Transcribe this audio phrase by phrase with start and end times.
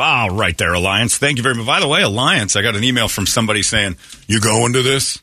[0.00, 1.16] All right, there, Alliance.
[1.18, 1.66] Thank you very much.
[1.66, 3.96] By the way, Alliance, I got an email from somebody saying,
[4.26, 5.20] You going to this?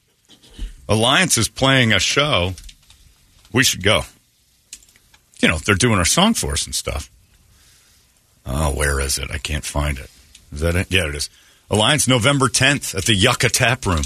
[0.88, 2.54] Alliance is playing a show.
[3.52, 4.02] We should go.
[5.42, 7.10] You know, they're doing our song for us and stuff.
[8.46, 9.32] Oh, where is it?
[9.32, 10.10] I can't find it.
[10.54, 10.92] Is that it?
[10.92, 11.30] Yeah, it is.
[11.70, 14.04] Alliance, November 10th at the Yucca Tap Room.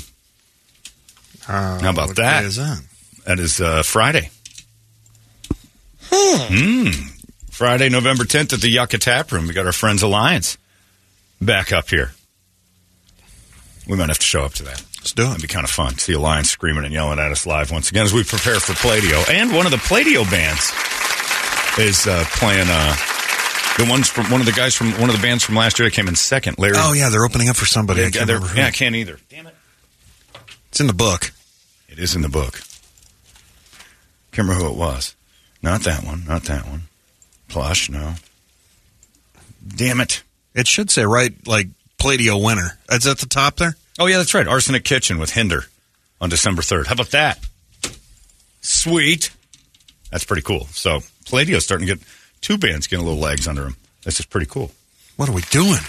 [1.47, 2.45] Uh, How about that?
[2.45, 2.81] is that?
[3.25, 4.29] That is uh, Friday.
[6.11, 6.91] Hmm.
[7.59, 9.45] Friday, November 10th at the Yucca Tap Room.
[9.45, 10.57] We got our friends Alliance
[11.41, 12.13] back up here.
[13.85, 14.81] We might have to show up to that.
[14.99, 15.91] Let's do It'd be kind of fun.
[15.91, 18.71] To see Alliance screaming and yelling at us live once again as we prepare for
[18.71, 19.29] Pladio.
[19.29, 20.71] And one of the Pladio bands
[21.77, 22.67] is uh, playing.
[22.69, 22.95] Uh,
[23.77, 25.89] the ones from one of the guys from one of the bands from last year
[25.89, 26.59] that came in second.
[26.59, 26.75] Larry.
[26.77, 27.99] Oh yeah, they're opening up for somebody.
[27.99, 28.57] I yeah, can't remember who.
[28.57, 29.19] yeah, I can't either.
[29.27, 29.55] Damn it.
[30.69, 31.33] It's in the book.
[31.89, 32.61] It is in the book.
[34.31, 35.13] Can't remember who it was.
[35.61, 36.23] Not that one.
[36.25, 36.83] Not that one.
[37.49, 38.13] Plush, no.
[39.67, 40.23] Damn it.
[40.55, 42.77] It should say right like Pladio winner.
[42.91, 43.75] Is at the top there.
[43.99, 44.47] Oh, yeah, that's right.
[44.47, 45.65] Arsenic Kitchen with Hinder
[46.21, 46.87] on December 3rd.
[46.87, 47.39] How about that?
[48.61, 49.31] Sweet.
[50.11, 50.65] That's pretty cool.
[50.67, 52.05] So, Pladio's starting to get
[52.41, 53.75] two bands getting a little legs under him.
[54.03, 54.71] This is pretty cool.
[55.17, 55.79] What are we doing?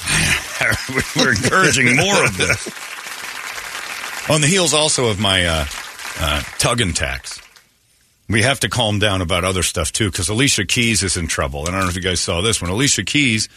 [1.17, 2.69] We're encouraging more of this.
[4.31, 5.65] On the heels also of my uh,
[6.19, 7.41] uh, tug and tax,
[8.31, 11.67] we have to calm down about other stuff too because Alicia Keys is in trouble.
[11.67, 13.49] And I don't know if you guys saw this when Alicia Keys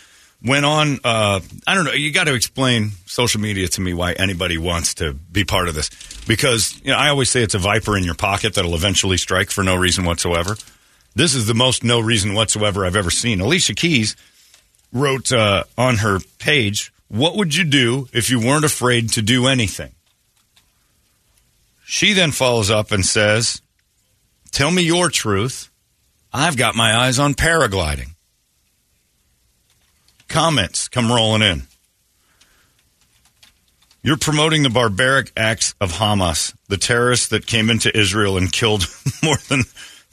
[0.44, 1.00] went on.
[1.04, 1.92] Uh, I don't know.
[1.92, 5.76] You got to explain social media to me why anybody wants to be part of
[5.76, 5.90] this
[6.28, 9.52] because you know I always say it's a viper in your pocket that'll eventually strike
[9.52, 10.56] for no reason whatsoever.
[11.16, 13.40] This is the most no reason whatsoever I've ever seen.
[13.40, 14.16] Alicia Keys
[14.92, 19.46] wrote uh, on her page, What would you do if you weren't afraid to do
[19.46, 19.92] anything?
[21.86, 23.62] She then follows up and says,
[24.54, 25.72] Tell me your truth.
[26.32, 28.12] I've got my eyes on paragliding.
[30.28, 31.64] Comments come rolling in.
[34.04, 38.86] You're promoting the barbaric acts of Hamas, the terrorists that came into Israel and killed
[39.24, 39.64] more than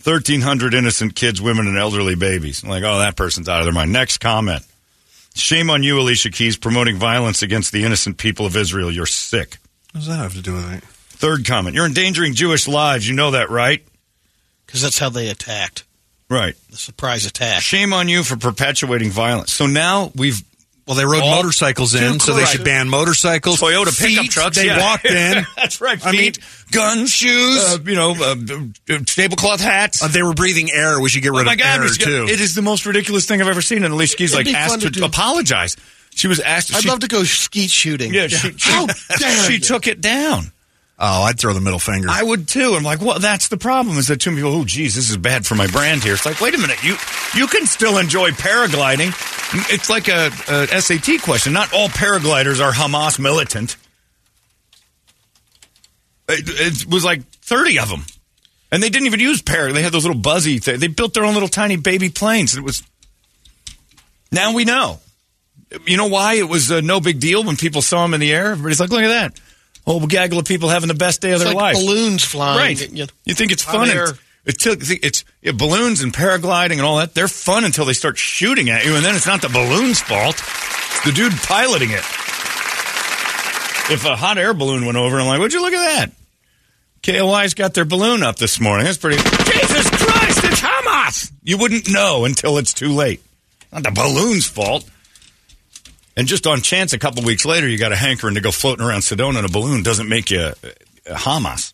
[0.05, 2.63] 1,300 innocent kids, women, and elderly babies.
[2.63, 3.93] I'm like, oh, that person's out of their mind.
[3.93, 4.65] Next comment.
[5.35, 8.91] Shame on you, Alicia Keys, promoting violence against the innocent people of Israel.
[8.91, 9.59] You're sick.
[9.93, 10.85] What does that have to do with it?
[10.85, 11.75] Third comment.
[11.75, 13.07] You're endangering Jewish lives.
[13.07, 13.85] You know that, right?
[14.71, 15.85] Because that's how they attacked
[16.29, 16.55] Right.
[16.71, 17.61] the surprise attack.
[17.61, 19.53] Shame on you for perpetuating violence.
[19.53, 20.41] So now we've
[20.87, 23.61] Well, they rode All- motorcycles in, so they should ban motorcycles.
[23.61, 24.57] Toyota pickup trucks.
[24.57, 24.81] They yeah.
[24.81, 25.47] walked in.
[25.57, 26.05] That's right.
[26.05, 26.39] I mean, Feet,
[26.73, 27.59] guns, shoes.
[27.59, 28.35] uh, you know, uh,
[29.07, 30.03] tablecloth hats.
[30.03, 31.01] Uh, they were breathing air.
[31.01, 32.27] We should get rid oh my of God, air too.
[32.29, 33.85] It is the most ridiculous thing I've ever seen.
[33.85, 35.77] And Alicia Keys like asked to, to apologize.
[36.15, 36.75] She was asked.
[36.75, 38.13] I'd she, love to go skeet shooting.
[38.13, 40.51] Yeah, she, she, How dare she took it down.
[41.01, 42.09] Oh, I'd throw the middle finger.
[42.11, 42.75] I would too.
[42.77, 43.97] I'm like, well, that's the problem.
[43.99, 44.55] Is that too many people?
[44.55, 46.13] Oh, geez, this is bad for my brand here.
[46.13, 46.97] It's like, wait a minute, you
[47.35, 49.09] you can still enjoy paragliding.
[49.73, 51.53] It's like a, a SAT question.
[51.53, 53.77] Not all paragliders are Hamas militant.
[56.29, 58.05] It, it was like 30 of them,
[58.71, 59.73] and they didn't even use para.
[59.73, 60.61] They had those little buzzy.
[60.61, 62.57] Th- they built their own little tiny baby planes.
[62.57, 62.83] It was.
[64.31, 65.01] Now we know.
[65.87, 68.33] You know why it was uh, no big deal when people saw them in the
[68.33, 68.53] air?
[68.53, 69.41] Everybody's like, look at that.
[69.91, 71.77] Whole gaggle of people having the best day of It's their like life.
[71.77, 72.59] balloons flying.
[72.59, 72.93] Right.
[72.93, 73.89] You You think it's fun?
[74.47, 77.13] It took, it's yeah, balloons and paragliding and all that.
[77.13, 80.37] They're fun until they start shooting at you, and then it's not the balloon's fault.
[80.37, 82.05] It's the dude piloting it.
[83.93, 86.13] If a hot air balloon went over, I'm like, would you look at that?
[87.03, 88.87] KOI's got their balloon up this morning.
[88.87, 89.17] That's pretty.
[89.17, 91.33] Jesus Christ, it's Hamas!
[91.43, 93.21] You wouldn't know until it's too late.
[93.73, 94.89] Not the balloon's fault.
[96.21, 98.85] And just on chance, a couple weeks later, you got a hankering to go floating
[98.85, 100.55] around Sedona in a balloon doesn't make you uh,
[101.07, 101.73] Hamas.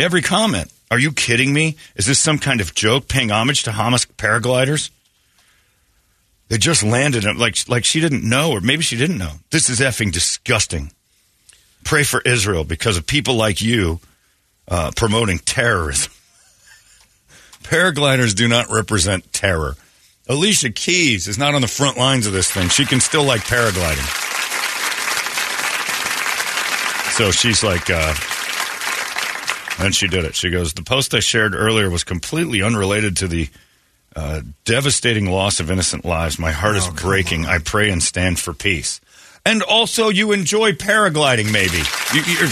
[0.00, 0.72] Every comment.
[0.90, 1.76] Are you kidding me?
[1.94, 4.88] Is this some kind of joke paying homage to Hamas paragliders?
[6.48, 9.32] They just landed like like she didn't know, or maybe she didn't know.
[9.50, 10.92] This is effing disgusting.
[11.84, 14.00] Pray for Israel because of people like you
[14.66, 16.10] uh, promoting terrorism.
[17.64, 19.76] Paragliders do not represent terror.
[20.28, 22.68] Alicia Keys is not on the front lines of this thing.
[22.68, 24.06] She can still like paragliding.
[27.12, 28.14] So she's like, uh,
[29.78, 30.34] and she did it.
[30.34, 33.48] She goes, the post I shared earlier was completely unrelated to the
[34.14, 36.38] uh, devastating loss of innocent lives.
[36.38, 37.46] My heart is breaking.
[37.46, 39.00] I pray and stand for peace.
[39.44, 41.78] And also, you enjoy paragliding, maybe.
[42.14, 42.48] You, you're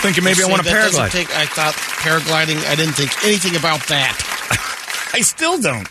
[0.00, 1.10] thinking maybe I want to paraglide.
[1.10, 2.64] Take, I thought paragliding.
[2.66, 5.10] I didn't think anything about that.
[5.14, 5.88] I still don't.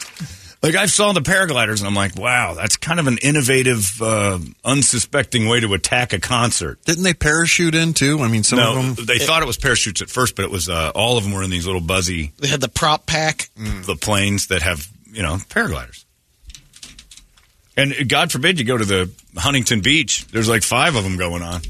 [0.61, 4.39] Like I saw the paragliders, and I'm like, wow, that's kind of an innovative, uh,
[4.65, 6.83] unsuspecting way to attack a concert.
[6.83, 8.19] Didn't they parachute in too?
[8.19, 9.05] I mean, some no, of them.
[9.05, 11.43] they thought it was parachutes at first, but it was uh, all of them were
[11.43, 13.49] in these little buzzy They had the prop pack.
[13.55, 16.03] the planes that have you know paragliders.
[17.77, 20.27] And God forbid you go to the Huntington Beach.
[20.27, 21.61] There's like five of them going on.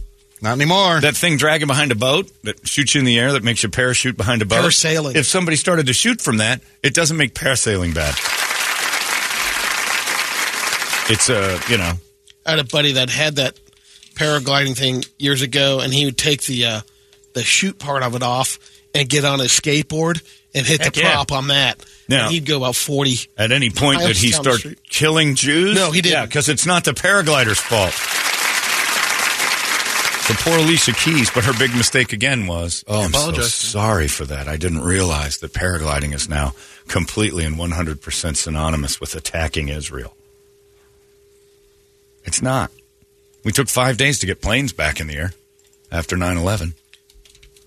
[0.41, 0.99] Not anymore.
[1.01, 3.69] That thing dragging behind a boat that shoots you in the air that makes you
[3.69, 4.63] parachute behind a boat.
[4.63, 5.15] Parasailing.
[5.15, 8.15] If somebody started to shoot from that, it doesn't make parasailing bad.
[11.09, 11.93] It's uh, you know,
[12.45, 13.59] I had a buddy that had that
[14.13, 16.81] paragliding thing years ago, and he would take the uh,
[17.33, 18.59] the shoot part of it off
[18.93, 20.21] and get on his skateboard
[20.53, 21.13] and hit Heck the yeah.
[21.13, 21.83] prop on that.
[22.07, 23.15] Now- and he'd go about forty.
[23.37, 25.75] at any point did he start killing Jews?
[25.75, 26.13] No, he didn't.
[26.13, 27.93] Yeah, because it's not the paraglider's fault.
[30.29, 34.25] The poor Alicia Keys, but her big mistake again was, oh, I'm so sorry for
[34.25, 34.47] that.
[34.47, 36.53] I didn't realize that paragliding is now
[36.87, 40.15] completely and 100% synonymous with attacking Israel.
[42.29, 42.69] It's not.
[43.43, 45.33] We took five days to get planes back in the air
[45.91, 46.75] after 9 11.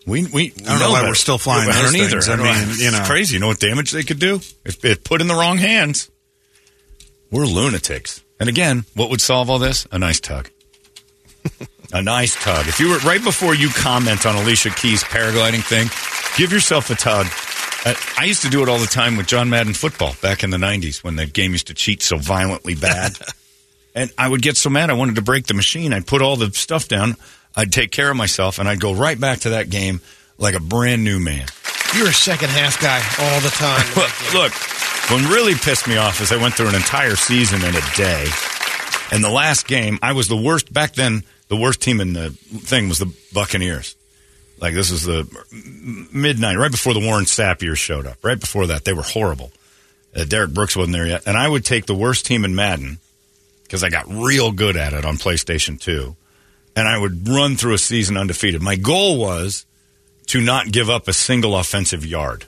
[0.06, 1.08] We, we I don't know why better.
[1.08, 2.20] we're still flying I don't either.
[2.20, 2.98] I I mean, mean, you know.
[2.98, 3.34] it's crazy.
[3.34, 6.12] You know what damage they could do if it put in the wrong hands.
[7.32, 8.22] We're lunatics.
[8.38, 9.84] And again, what would solve all this?
[9.90, 10.48] A nice tug.
[11.92, 12.68] a nice tug.
[12.68, 15.88] If you were right before you comment on Alicia Keys' paragliding thing,
[16.38, 17.26] give yourself a tug.
[17.84, 20.50] Uh, I used to do it all the time with John Madden football back in
[20.50, 23.18] the 90s when the game used to cheat so violently bad.
[23.94, 25.92] and I would get so mad I wanted to break the machine.
[25.92, 27.16] I'd put all the stuff down.
[27.54, 30.00] I'd take care of myself and I'd go right back to that game
[30.38, 31.46] like a brand new man.
[31.94, 33.84] You're a second half guy all the time.
[33.96, 34.52] Look, look,
[35.10, 38.26] what really pissed me off is I went through an entire season in a day.
[39.12, 40.72] And the last game, I was the worst.
[40.72, 43.94] Back then, the worst team in the thing was the Buccaneers.
[44.58, 45.28] Like, this was the
[46.12, 48.24] midnight, right before the Warren Sapp years showed up.
[48.24, 49.52] Right before that, they were horrible.
[50.16, 51.24] Uh, Derrick Brooks wasn't there yet.
[51.26, 53.00] And I would take the worst team in Madden
[53.72, 56.14] because I got real good at it on PlayStation 2.
[56.76, 58.60] And I would run through a season undefeated.
[58.60, 59.64] My goal was
[60.26, 62.44] to not give up a single offensive yard.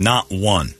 [0.00, 0.74] Not one.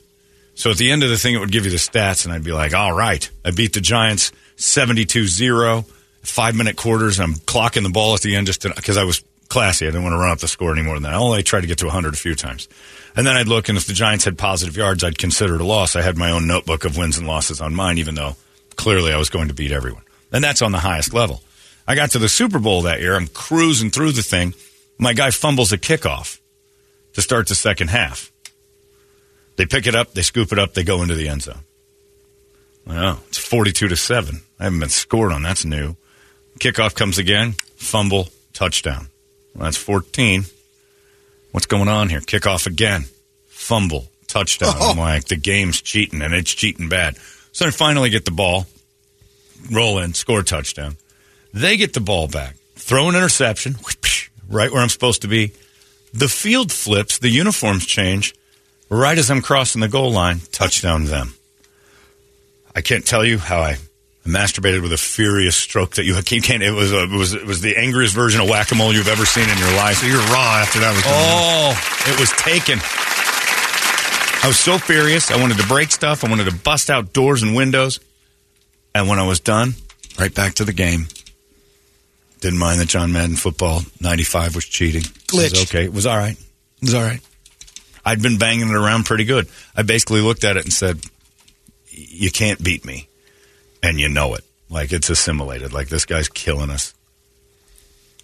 [0.55, 2.43] So at the end of the thing, it would give you the stats, and I'd
[2.43, 5.85] be like, all right, I beat the Giants 72 0,
[6.21, 9.23] five minute quarters, and I'm clocking the ball at the end just because I was
[9.47, 9.87] classy.
[9.87, 11.13] I didn't want to run up the score any more than that.
[11.13, 12.67] I only tried to get to 100 a few times.
[13.15, 15.65] And then I'd look, and if the Giants had positive yards, I'd consider it a
[15.65, 15.95] loss.
[15.95, 18.35] I had my own notebook of wins and losses on mine, even though
[18.77, 20.03] clearly I was going to beat everyone.
[20.31, 21.41] And that's on the highest level.
[21.87, 23.15] I got to the Super Bowl that year.
[23.15, 24.53] I'm cruising through the thing.
[24.97, 26.39] My guy fumbles a kickoff
[27.13, 28.31] to start the second half.
[29.55, 31.63] They pick it up, they scoop it up, they go into the end zone.
[32.85, 34.41] Well, it's 42 to 7.
[34.59, 35.43] I haven't been scored on.
[35.43, 35.95] That's new.
[36.59, 39.09] Kickoff comes again, fumble, touchdown.
[39.53, 40.45] Well, that's 14.
[41.51, 42.19] What's going on here?
[42.19, 43.05] Kickoff again,
[43.47, 44.75] fumble, touchdown.
[44.77, 44.91] Oh.
[44.91, 47.17] I'm like, the game's cheating, and it's cheating bad.
[47.57, 48.67] So I finally get the ball,
[49.71, 50.95] roll in, score touchdown.
[51.55, 53.77] They get the ball back, throw an interception,
[54.47, 55.53] right where I'm supposed to be.
[56.13, 58.35] The field flips, the uniforms change.
[58.91, 61.33] Right as I'm crossing the goal line, touchdown them.
[62.75, 63.77] I can't tell you how I
[64.23, 66.61] masturbated with a furious stroke that you can't.
[66.61, 69.07] It was a, it was it was the angriest version of whack a mole you've
[69.07, 69.97] ever seen in your life.
[69.97, 71.03] So you're raw after that was.
[71.07, 72.77] Oh, it was taken.
[74.43, 75.31] I was so furious.
[75.31, 76.23] I wanted to break stuff.
[76.23, 77.99] I wanted to bust out doors and windows.
[78.95, 79.73] And when I was done,
[80.19, 81.07] right back to the game.
[82.39, 85.01] Didn't mind that John Madden football 95 was cheating.
[85.01, 85.85] It was okay.
[85.85, 86.37] It was all right.
[86.37, 87.19] It was all right.
[88.05, 89.47] I'd been banging it around pretty good.
[89.75, 90.99] I basically looked at it and said,
[91.89, 93.09] You can't beat me.
[93.83, 94.45] And you know it.
[94.69, 95.73] Like it's assimilated.
[95.73, 96.93] Like this guy's killing us.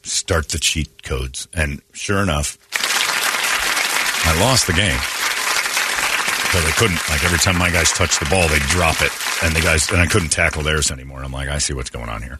[0.03, 1.47] Start the cheat codes.
[1.53, 2.57] And sure enough,
[4.25, 4.99] I lost the game.
[6.53, 7.01] But I couldn't.
[7.09, 9.11] Like every time my guys touch the ball, they drop it.
[9.43, 11.23] And the guys, and I couldn't tackle theirs anymore.
[11.23, 12.39] I'm like, I see what's going on here.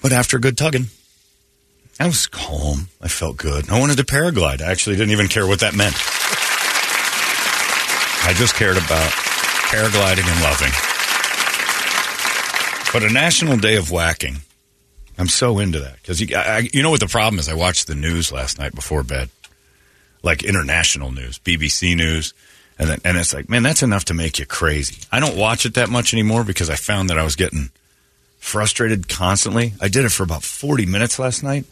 [0.00, 0.86] But after a good tugging,
[1.98, 2.88] I was calm.
[3.02, 3.68] I felt good.
[3.68, 4.62] I wanted to paraglide.
[4.62, 5.94] I actually didn't even care what that meant.
[8.22, 9.10] I just cared about
[9.68, 10.72] paragliding and loving.
[12.92, 14.36] But a national day of whacking,
[15.18, 16.28] I'm so into that because you,
[16.72, 17.48] you know what the problem is.
[17.48, 19.28] I watched the news last night before bed,
[20.22, 22.32] like international news, BBC news,
[22.80, 25.02] and then, and it's like, man, that's enough to make you crazy.
[25.12, 27.68] I don't watch it that much anymore because I found that I was getting
[28.38, 29.74] frustrated constantly.
[29.82, 31.66] I did it for about 40 minutes last night.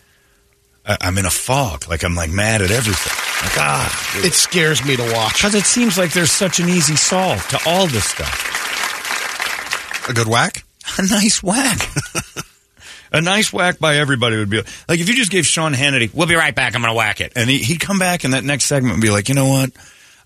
[0.87, 1.88] I, I'm in a fog.
[1.88, 3.12] Like I'm like mad at everything.
[3.43, 5.37] Like ah, It scares me to watch.
[5.37, 8.45] because it seems like there's such an easy solve to all this stuff.
[10.11, 10.62] A good whack?
[10.99, 11.79] A nice whack.
[13.12, 16.27] a nice whack by everybody would be like if you just gave Sean Hannity, "We'll
[16.27, 16.75] be right back.
[16.75, 19.03] I'm going to whack it," and he, he'd come back in that next segment and
[19.03, 19.71] be like, "You know what?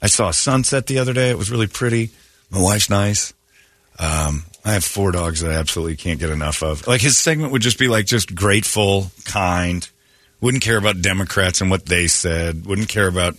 [0.03, 1.31] I saw a sunset the other day.
[1.31, 2.11] It was really pretty.
[2.51, 3.33] My wife's nice.
[3.99, 6.87] Um, I have four dogs that I absolutely can't get enough of.
[6.87, 9.89] Like his segment would just be like just grateful, kind.
[10.41, 12.67] Wouldn't care about Democrats and what they said.
[12.67, 13.37] Wouldn't care about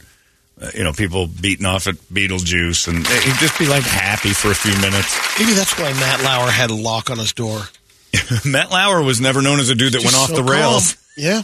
[0.61, 4.49] uh, you know people beating off at Beetlejuice, and he'd just be like happy for
[4.51, 5.39] a few minutes.
[5.39, 7.59] Maybe that's why Matt Lauer had a lock on his door.
[8.45, 10.93] Matt Lauer was never known as a dude that Just went off so the rails.
[10.93, 11.01] calm.
[11.17, 11.41] Yeah.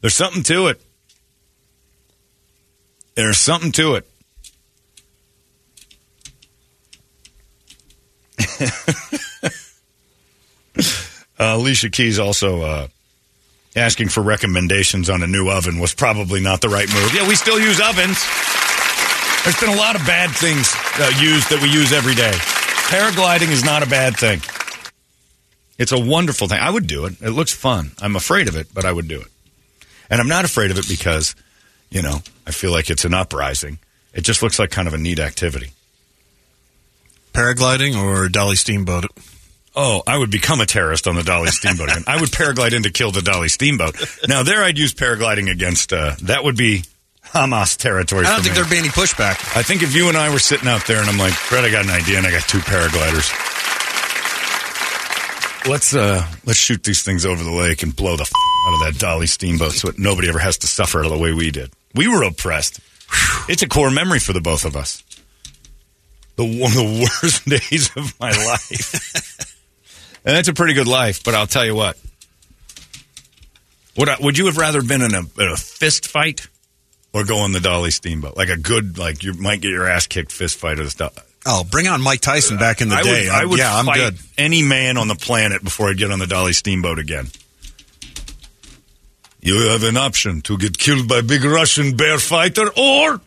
[0.00, 0.80] There's something to it.
[3.14, 4.06] There's something to it.
[11.38, 12.88] uh, Alicia Keys also uh,
[13.76, 17.14] asking for recommendations on a new oven was probably not the right move.
[17.14, 18.18] Yeah, we still use ovens.
[19.44, 22.32] There's been a lot of bad things uh, used that we use every day.
[22.88, 24.40] Paragliding is not a bad thing.
[25.78, 26.60] It's a wonderful thing.
[26.60, 27.20] I would do it.
[27.20, 27.92] It looks fun.
[28.00, 29.26] I'm afraid of it, but I would do it.
[30.08, 31.34] And I'm not afraid of it because,
[31.90, 33.78] you know, I feel like it's an uprising.
[34.12, 35.72] It just looks like kind of a neat activity.
[37.34, 39.06] Paragliding or Dolly Steamboat?
[39.76, 42.04] Oh, I would become a terrorist on the Dolly Steamboat again.
[42.06, 43.96] I would paraglide in to kill the Dolly Steamboat.
[44.28, 46.84] Now, there I'd use paragliding against, uh, that would be
[47.26, 48.60] Hamas territory I don't think me.
[48.60, 49.56] there'd be any pushback.
[49.56, 51.70] I think if you and I were sitting out there and I'm like, Bret, I
[51.70, 53.28] got an idea and I got two paragliders.
[55.66, 58.30] Let's uh let's shoot these things over the lake and blow the f-
[58.68, 61.50] out of that Dolly steamboat so that nobody ever has to suffer the way we
[61.50, 61.72] did.
[61.94, 62.80] We were oppressed.
[63.48, 65.02] It's a core memory for the both of us.
[66.36, 69.54] The one of the worst days of my life.
[70.24, 71.96] and that's a pretty good life, but I'll tell you what.
[73.96, 76.48] Would I, would you have rather been in a, in a fist fight
[77.12, 78.36] or go on the Dolly Steamboat?
[78.36, 81.16] Like a good, like you might get your ass kicked fist fight or stuff.
[81.46, 83.24] Oh, bring on Mike Tyson back in the I day.
[83.24, 84.18] Would, I would yeah, I'm fight good.
[84.38, 87.28] any man on the planet before I'd get on the Dolly Steamboat again.
[89.40, 93.20] You have an option to get killed by big Russian bear fighter or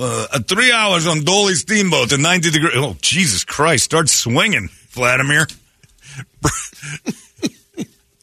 [0.00, 2.72] uh, three hours on Dolly Steamboat at 90 degrees.
[2.76, 3.84] Oh, Jesus Christ.
[3.84, 5.46] Start swinging, Vladimir.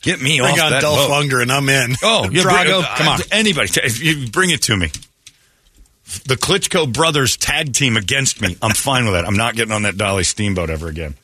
[0.01, 1.23] Get me Bring off on that Dolph boat.
[1.23, 1.49] Lundgren.
[1.49, 1.95] I'm in.
[2.03, 3.21] Oh, yeah, Drago, bring- come on.
[3.21, 4.87] uh, Anybody, t- you bring it to me.
[6.25, 8.57] The Klitschko brothers tag team against me.
[8.61, 9.25] I'm fine with that.
[9.25, 11.15] I'm not getting on that Dolly Steamboat ever again.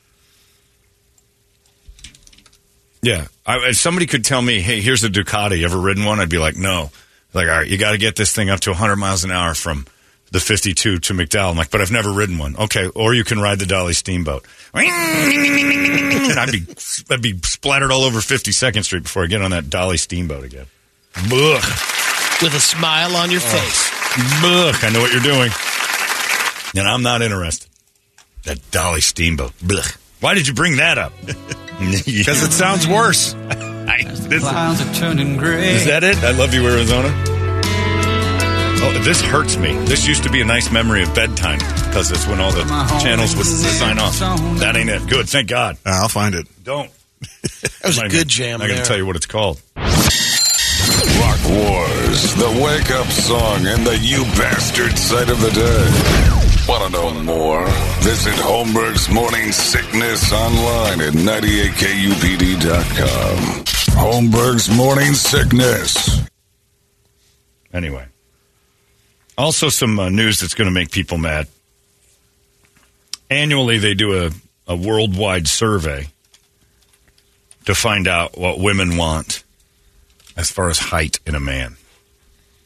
[3.02, 5.60] Yeah, I, if somebody could tell me, "Hey, here's a Ducati.
[5.60, 6.92] You ever ridden one?" I'd be like, "No."
[7.34, 9.54] Like, all right, you got to get this thing up to 100 miles an hour
[9.54, 9.86] from
[10.32, 11.52] the 52 to McDowell.
[11.52, 12.56] I'm like, but I've never ridden one.
[12.58, 14.46] Okay, or you can ride the Dolly Steamboat.
[14.74, 14.90] And
[16.40, 16.66] I'd be
[17.10, 20.66] I'd be splattered all over 52nd Street before I get on that Dolly Steamboat again.
[21.14, 22.42] Blech.
[22.42, 23.90] With a smile on your face.
[24.42, 24.84] Blech.
[24.84, 25.52] I know what you're doing.
[26.76, 27.68] And I'm not interested.
[28.44, 29.52] That Dolly Steamboat.
[29.60, 29.98] Blech.
[30.22, 31.14] Why did you bring that up?
[31.80, 33.34] Because it sounds worse.
[33.50, 35.76] I, this, Clouds are turning gray.
[35.76, 36.18] is that it?
[36.18, 37.08] I love you, Arizona.
[38.82, 39.74] Oh, this hurts me.
[39.86, 42.64] This used to be a nice memory of bedtime because it's when all the
[43.02, 44.18] channels would sign off.
[44.60, 45.06] That ain't it.
[45.10, 45.28] Good.
[45.28, 45.76] Thank God.
[45.86, 46.48] Uh, I'll find it.
[46.64, 46.90] Don't.
[47.82, 49.62] That was a good jam I'm going to tell you what it's called.
[49.76, 49.88] Rock
[51.48, 55.90] Wars, the wake up song and the you bastard sight of the day.
[56.68, 57.66] Want to know more?
[58.02, 63.64] Visit Holmberg's Morning Sickness online at 98kupd.com.
[63.96, 66.22] Holmberg's Morning Sickness.
[67.74, 68.06] Anyway.
[69.40, 71.48] Also, some uh, news that's going to make people mad.
[73.30, 74.32] Annually, they do a,
[74.68, 76.08] a worldwide survey
[77.64, 79.46] to find out what women want
[80.36, 81.78] as far as height in a man.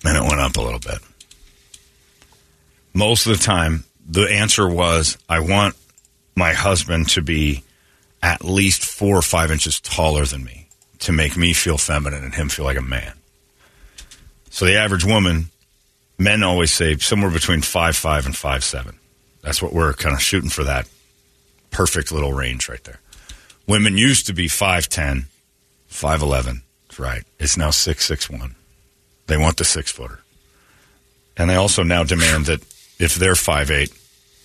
[0.04, 0.98] And it went up a little bit.
[2.92, 5.76] Most of the time, the answer was I want
[6.36, 7.64] my husband to be
[8.24, 12.34] at least four or five inches taller than me to make me feel feminine and
[12.34, 13.14] him feel like a man.
[14.50, 15.52] So the average woman,
[16.18, 19.00] men always say somewhere between five five and five seven.
[19.42, 20.88] That's what we're kind of shooting for that
[21.70, 23.00] perfect little range right there.
[23.68, 25.26] Women used to be 5'10",
[25.90, 26.62] 5'11".
[26.88, 27.24] That's right.
[27.40, 28.56] It's now six six one.
[29.28, 30.20] They want the six footer,
[31.36, 32.62] and they also now demand that
[33.00, 33.92] if they're five eight,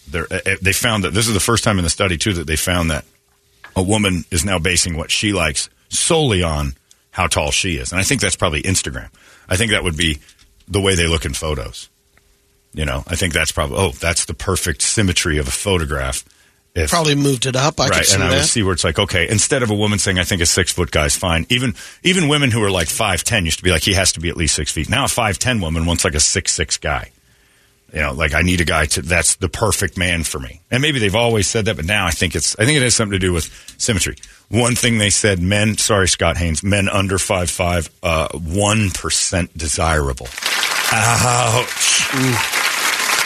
[0.09, 2.47] they're, eh, they found that this is the first time in the study too that
[2.47, 3.05] they found that
[3.77, 6.75] a woman is now basing what she likes solely on
[7.11, 7.93] how tall she is.
[7.93, 9.11] And I think that's probably Instagram.
[9.49, 10.19] I think that would be
[10.69, 11.89] the way they look in photos.
[12.73, 16.25] You know, I think that's probably, oh, that's the perfect symmetry of a photograph
[16.75, 17.81] if Probably moved it up.
[17.81, 18.37] I could right, see and I that.
[18.37, 20.73] would see where it's like, okay, instead of a woman saying, "I think a six
[20.73, 23.83] foot guy's fine," even even women who are like five ten used to be like,
[23.83, 26.15] "He has to be at least six feet." Now a five ten woman wants like
[26.15, 27.11] a six six guy.
[27.93, 30.61] You know, like I need a guy to that's the perfect man for me.
[30.71, 32.95] And maybe they've always said that, but now I think it's I think it has
[32.95, 34.17] something to do with symmetry.
[34.51, 39.57] One thing they said, men, sorry, Scott Haynes, men under five five, uh, one percent
[39.57, 40.29] desirable.
[40.93, 42.15] Ouch.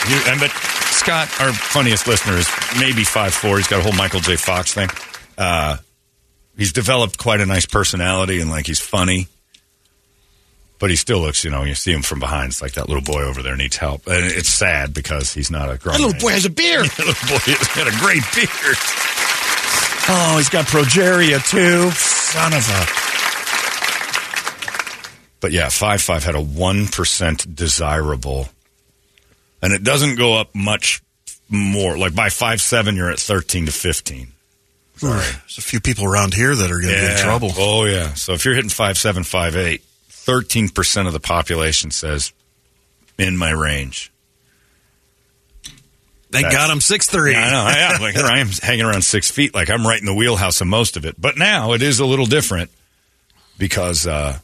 [0.09, 3.57] You, and but Scott, our funniest listener, is maybe five four.
[3.57, 4.37] He's got a whole Michael J.
[4.37, 4.89] Fox thing.
[5.39, 5.77] Uh,
[6.57, 9.29] he's developed quite a nice personality and like he's funny.
[10.81, 12.51] But he still looks, you know, you see him from behind.
[12.51, 15.71] It's like that little boy over there needs help, and it's sad because he's not
[15.71, 15.93] a grown.
[15.95, 16.21] that little man.
[16.21, 16.87] boy has a beard.
[16.97, 18.77] That little boy has got a great beard.
[20.09, 21.89] Oh, he's got progeria too.
[21.93, 23.02] Son of a.
[25.43, 28.49] But yeah, five five had a one percent desirable,
[29.61, 31.03] and it doesn't go up much
[31.51, 31.99] more.
[31.99, 34.29] Like by five seven, you're at thirteen to fifteen.
[35.01, 37.51] There's a few people around here that are going to get in trouble.
[37.59, 38.15] Oh yeah.
[38.15, 42.33] So if you're hitting five seven, five eight, 13 percent of the population says
[43.19, 44.13] in my range.
[46.31, 47.33] They That's- got him six three.
[47.33, 47.65] Yeah, I know.
[47.65, 48.01] I am.
[48.01, 49.55] Like here I am hanging around six feet.
[49.55, 51.21] Like I'm right in the wheelhouse of most of it.
[51.21, 52.71] But now it is a little different
[53.59, 54.39] because, uh,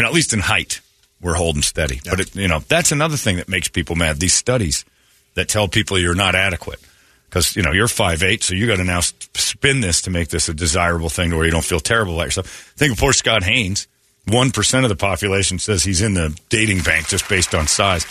[0.00, 0.80] you know, at least in height,
[1.20, 2.00] we're holding steady.
[2.08, 4.18] But it, you know, that's another thing that makes people mad.
[4.18, 4.86] These studies
[5.34, 6.80] that tell people you're not adequate
[7.28, 10.28] because you know you're five eight, so you got to now spin this to make
[10.28, 12.46] this a desirable thing to where you don't feel terrible about yourself.
[12.78, 13.88] Think of poor Scott Haynes.
[14.26, 18.06] One percent of the population says he's in the dating bank just based on size.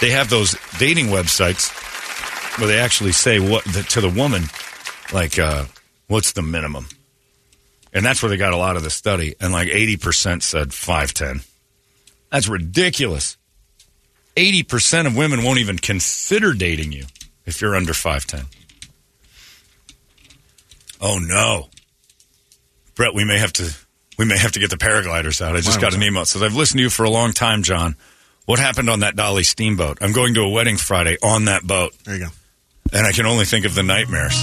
[0.00, 1.68] They have those dating websites
[2.58, 4.44] where they actually say what the, to the woman,
[5.12, 5.66] like uh,
[6.06, 6.86] what's the minimum,
[7.92, 9.34] and that's where they got a lot of the study.
[9.40, 11.40] And like eighty percent said five ten.
[12.30, 13.36] That's ridiculous.
[14.36, 17.06] Eighty percent of women won't even consider dating you
[17.46, 18.44] if you're under five ten.
[21.00, 21.68] Oh no,
[22.94, 23.74] Bret, we may have to
[24.18, 25.54] we may have to get the paragliders out.
[25.56, 26.24] I just got an email.
[26.24, 27.94] So I've listened to you for a long time, John.
[28.46, 29.98] What happened on that Dolly steamboat?
[30.00, 32.30] I'm going to a wedding Friday on that boat There you go.
[32.92, 34.42] and I can only think of the nightmares.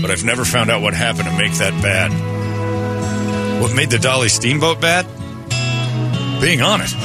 [0.00, 2.31] But I've never found out what happened to make that bad.
[3.62, 5.06] What made the Dolly Steamboat bad?
[6.40, 6.96] Being honest.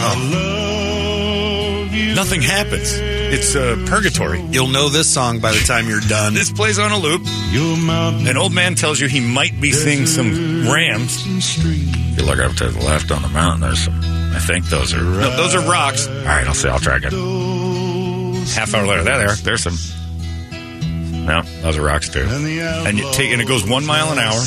[2.15, 2.93] Nothing happens.
[2.95, 4.41] It's uh, purgatory.
[4.41, 6.33] You'll know this song by the time you're done.
[6.33, 7.21] This plays on a loop.
[7.27, 11.27] An old man tells you he might be seeing some rams.
[12.17, 14.01] You look up to the left on the mountain, there's some.
[14.03, 16.07] I think those are no, those are rocks.
[16.07, 16.69] All right, I'll see.
[16.69, 17.13] I'll track it.
[18.55, 19.77] Half hour later, there, there, there's some.
[21.23, 22.25] No, those are rocks too.
[22.27, 24.41] And you take, and it goes one mile an hour.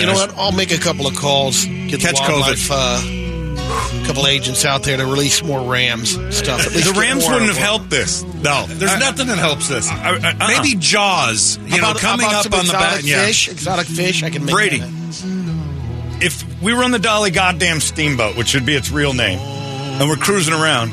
[0.00, 0.34] You know what?
[0.36, 1.64] I'll make a couple of calls.
[1.64, 6.66] Get Catch the wildlife, uh, couple agents out there to release more rams stuff.
[6.66, 8.22] At least The Rams wouldn't have helped this.
[8.22, 9.88] No, there's I- nothing that helps this.
[9.88, 10.48] I- I- uh-uh.
[10.48, 11.58] Maybe Jaws.
[11.66, 12.98] You know, coming up on the back.
[13.00, 13.24] exotic Yeah.
[13.26, 14.22] fish, exotic fish.
[14.22, 14.78] I can make Brady.
[14.80, 14.90] that.
[16.20, 20.08] if we were on the Dolly goddamn steamboat, which should be its real name, and
[20.08, 20.92] we're cruising around,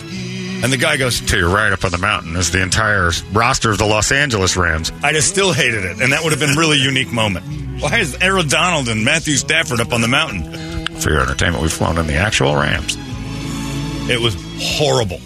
[0.63, 3.71] and the guy goes, To your right up on the mountain is the entire roster
[3.71, 4.91] of the Los Angeles Rams.
[5.04, 7.45] I'd have still hated it, and that would have been a really unique moment.
[7.82, 10.86] Why is Aaron Donald and Matthew Stafford up on the mountain?
[11.00, 12.95] For your entertainment, we've flown in the actual Rams.
[14.10, 15.19] It was horrible.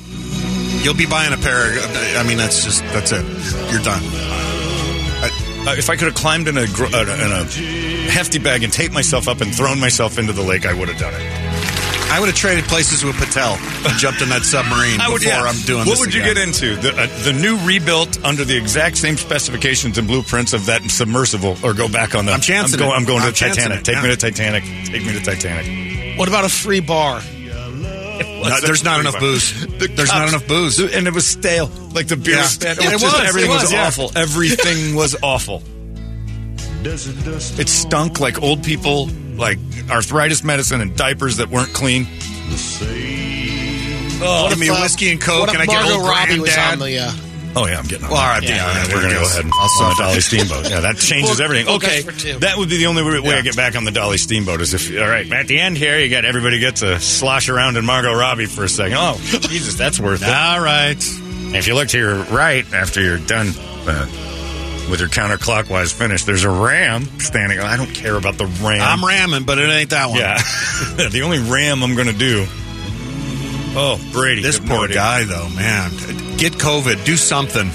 [0.83, 1.77] You'll be buying a pair.
[1.77, 3.25] Of, I mean, that's just that's it.
[3.71, 4.01] You're done.
[5.67, 7.43] Uh, if I could have climbed in a, gr- uh, in a
[8.11, 10.99] hefty bag and taped myself up and thrown myself into the lake, I would have
[10.99, 11.34] done it.
[12.07, 13.53] I would have traded places with Patel.
[13.55, 15.43] and Jumped in that submarine I would, before yeah.
[15.43, 16.35] I'm doing What this would you again.
[16.35, 16.75] get into?
[16.77, 21.57] The, uh, the new rebuilt under the exact same specifications and blueprints of that submersible,
[21.63, 22.31] or go back on the?
[22.31, 22.95] I'm chancing I'm going, it.
[23.01, 23.79] I'm going I'm to chancing Titanic.
[23.81, 24.63] it, Take me to Titanic.
[24.85, 26.17] Take me to Titanic.
[26.17, 27.21] What about a free bar?
[28.15, 29.65] No, there's not enough booze.
[29.95, 30.79] There's not enough booze.
[30.79, 31.67] and it was stale.
[31.93, 32.41] Like the beer Yeah.
[32.43, 32.71] was stale.
[32.79, 33.87] It was was, just- everything it was, was, yeah.
[33.87, 34.11] awful.
[34.15, 35.63] Everything was awful.
[36.85, 39.57] It stunk like old people, like
[39.89, 42.05] arthritis medicine and diapers that weren't clean.
[44.21, 46.77] Oh, Give me a uh, whiskey and coke, and I get old Robbie was on
[46.77, 46.79] granddad.
[46.79, 46.99] the.
[46.99, 47.11] Uh,
[47.57, 48.11] Oh yeah, I'm getting on.
[48.11, 50.03] Well, all right, yeah, yeah, we're there going to go ahead and I'll on the.
[50.03, 50.69] Dolly Steamboat.
[50.69, 51.73] Yeah, that changes Full- everything.
[51.75, 52.39] Okay, guys for two.
[52.39, 54.91] that would be the only way I get back on the Dolly Steamboat is if
[54.99, 58.13] all right at the end here you got everybody gets to slosh around in Margot
[58.13, 58.97] Robbie for a second.
[58.99, 60.27] Oh Jesus, that's worth it.
[60.27, 60.97] All right.
[60.99, 63.47] If you look to your right after you're done
[63.87, 64.05] uh,
[64.89, 67.59] with your counterclockwise finish, there's a ram standing.
[67.59, 68.81] I don't care about the ram.
[68.81, 70.19] I'm ramming, but it ain't that one.
[70.19, 70.37] yeah,
[71.09, 72.45] the only ram I'm going to do.
[73.77, 75.91] Oh, Brady, This poor guy, though, man.
[76.37, 77.03] Get COVID.
[77.05, 77.69] Do something.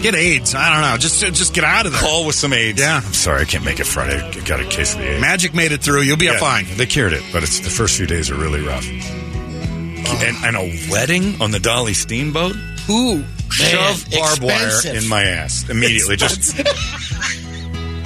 [0.00, 0.54] Get AIDS.
[0.54, 0.96] I don't know.
[0.96, 2.00] Just just get out of there.
[2.00, 2.80] Call with some AIDS.
[2.80, 3.00] Yeah.
[3.04, 4.18] I'm sorry, I can't make it Friday.
[4.20, 5.20] I got a case of the AIDS.
[5.20, 6.02] Magic made it through.
[6.02, 6.66] You'll be Yeah, fine.
[6.76, 8.86] They cured it, but it's the first few days are really rough.
[8.86, 10.20] Oh.
[10.24, 12.54] And, and a wedding on the Dolly Steamboat?
[12.88, 13.24] ooh,
[13.68, 16.16] Shove barbed wire in my ass immediately.
[16.16, 16.64] Just uh,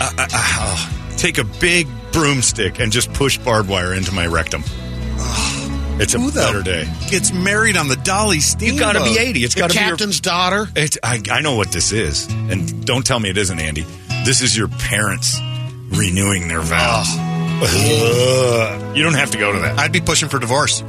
[0.00, 4.62] uh, uh, take a big broomstick and just push barbed wire into my rectum.
[5.96, 6.88] It's a Who the better day.
[7.08, 8.80] Gets married on the Dolly You Steamboat.
[8.80, 9.44] got to be 80.
[9.44, 10.66] It's got to be your captain's daughter.
[10.74, 13.86] It's, I, I know what this is, and don't tell me it isn't, Andy.
[14.24, 15.38] This is your parents
[15.90, 17.06] renewing their vows.
[17.62, 18.96] Ugh.
[18.96, 19.78] you don't have to go to that.
[19.78, 20.82] I'd be pushing for divorce.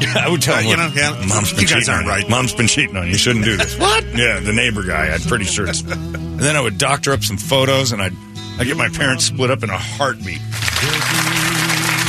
[0.16, 2.16] I would tell Uh, them, you know, yeah, mom's been you guys cheating aren't on
[2.16, 2.22] you.
[2.22, 2.28] right.
[2.30, 3.12] Mom's been cheating on you.
[3.12, 3.78] You shouldn't do this.
[3.78, 4.04] what?
[4.14, 5.08] Yeah, the neighbor guy.
[5.08, 5.66] I'm pretty sure.
[5.68, 8.12] It's, and then I would doctor up some photos, and I'd
[8.58, 10.40] I get my parents split up in a heartbeat,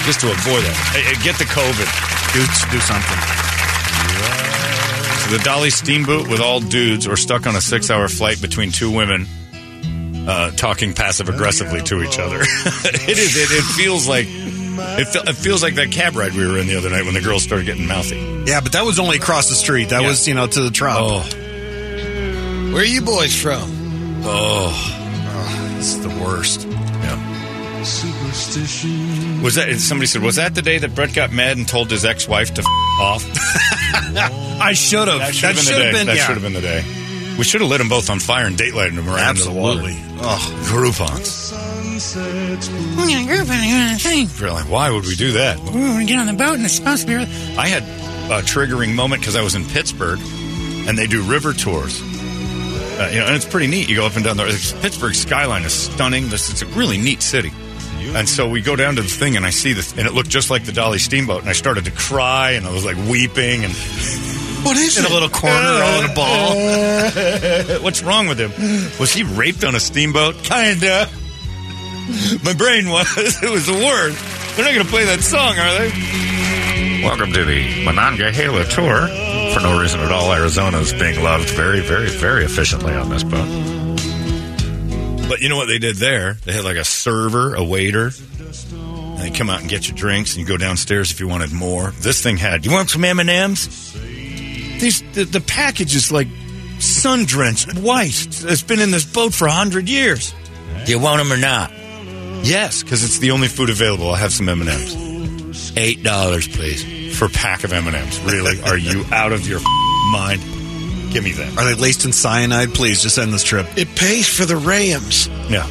[0.06, 0.76] just to avoid that.
[0.94, 1.88] Hey, get the COVID.
[2.34, 2.40] Do,
[2.72, 3.20] do something.
[5.22, 8.72] So the Dolly Steamboat with all dudes or stuck on a six hour flight between
[8.72, 9.28] two women
[10.28, 12.40] uh, talking passive aggressively to each other.
[12.42, 13.36] it is.
[13.38, 14.28] It, it feels like.
[15.00, 17.14] It, fe- it feels like that cab ride we were in the other night when
[17.14, 18.18] the girls started getting mouthy.
[18.46, 19.90] Yeah, but that was only across the street.
[19.90, 20.08] That Yeah.
[20.10, 21.00] was, you know, to the Trump.
[21.02, 21.20] Oh,
[22.74, 24.22] Where are you boys from?
[24.26, 26.68] oh, It's the worst.
[26.68, 27.18] yeah.
[29.44, 29.76] Was that?
[29.80, 32.62] Somebody said, was that the day that Bret got mad and told his ex-wife to
[32.62, 32.68] f-
[33.00, 33.26] off?
[34.62, 35.20] I should have.
[35.20, 36.04] That should have been the day.
[36.06, 36.26] that yeah.
[36.28, 36.84] should have been the day.
[37.38, 39.80] We should have lit them both on fire and daylighted them around into the water.
[39.80, 40.04] Absolutely.
[40.22, 41.52] Oh, Groupons.
[42.16, 44.28] We're gonna group on a thing.
[44.42, 45.60] We're like, why would we do that?
[45.60, 47.32] We're gonna get on the boat and it's supposed to be.
[47.58, 47.84] I had
[48.32, 50.20] a triggering moment because I was in Pittsburgh,
[50.88, 52.02] and they do river tours.
[52.02, 53.88] Uh, you know, and it's pretty neat.
[53.90, 56.30] You go up and down the Pittsburgh skyline is stunning.
[56.30, 57.52] This it's a really neat city.
[58.14, 60.30] And so we go down to the thing, and I see this, and it looked
[60.30, 63.64] just like the Dolly Steamboat, and I started to cry, and I was like weeping,
[63.64, 63.74] and
[64.66, 65.12] What is in it?
[65.12, 67.82] a little corner, rolling a ball.
[67.84, 68.52] what's wrong with him?
[69.00, 70.36] Was he raped on a steamboat?
[70.44, 71.08] Kinda.
[72.44, 73.08] My brain was.
[73.42, 74.56] It was the worst.
[74.56, 77.04] They're not going to play that song, are they?
[77.04, 79.08] Welcome to the Monongahela tour.
[79.54, 83.24] For no reason at all, Arizona is being loved very, very, very efficiently on this
[83.24, 83.48] boat.
[85.30, 86.34] But you know what they did there?
[86.46, 88.12] They had like a server, a waiter,
[88.74, 91.54] and they come out and get your drinks, and you go downstairs if you wanted
[91.54, 91.92] more.
[91.92, 92.66] This thing had.
[92.66, 93.94] You want some M and M's?
[93.94, 96.28] These the, the package is like
[96.80, 98.28] sun drenched white.
[98.44, 100.34] It's been in this boat for a hundred years.
[100.86, 101.72] Do you want them or not?
[102.44, 104.10] Yes, because it's the only food available.
[104.10, 105.76] I'll have some M and M's.
[105.78, 108.20] Eight dollars, please, for a pack of M and M's.
[108.22, 108.62] Really?
[108.64, 109.60] Are you out of your
[110.12, 110.42] mind?
[111.14, 111.58] Give me that.
[111.58, 112.74] Are they laced in cyanide?
[112.74, 113.68] Please, just end this trip.
[113.78, 115.28] It pays for the Rams.
[115.50, 115.68] Yeah.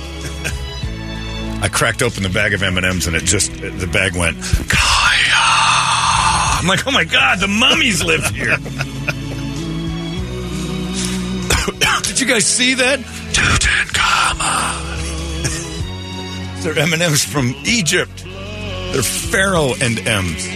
[1.63, 4.37] I cracked open the bag of M and M's, and it just the bag went.
[4.69, 5.41] Kaya.
[6.61, 8.57] I'm like, oh my god, the mummies live here.
[12.03, 12.99] Did you guys see that?
[13.33, 15.00] Tutankhamun.
[16.63, 18.23] They're M and M's from Egypt.
[18.25, 20.47] They're Pharaoh and M's.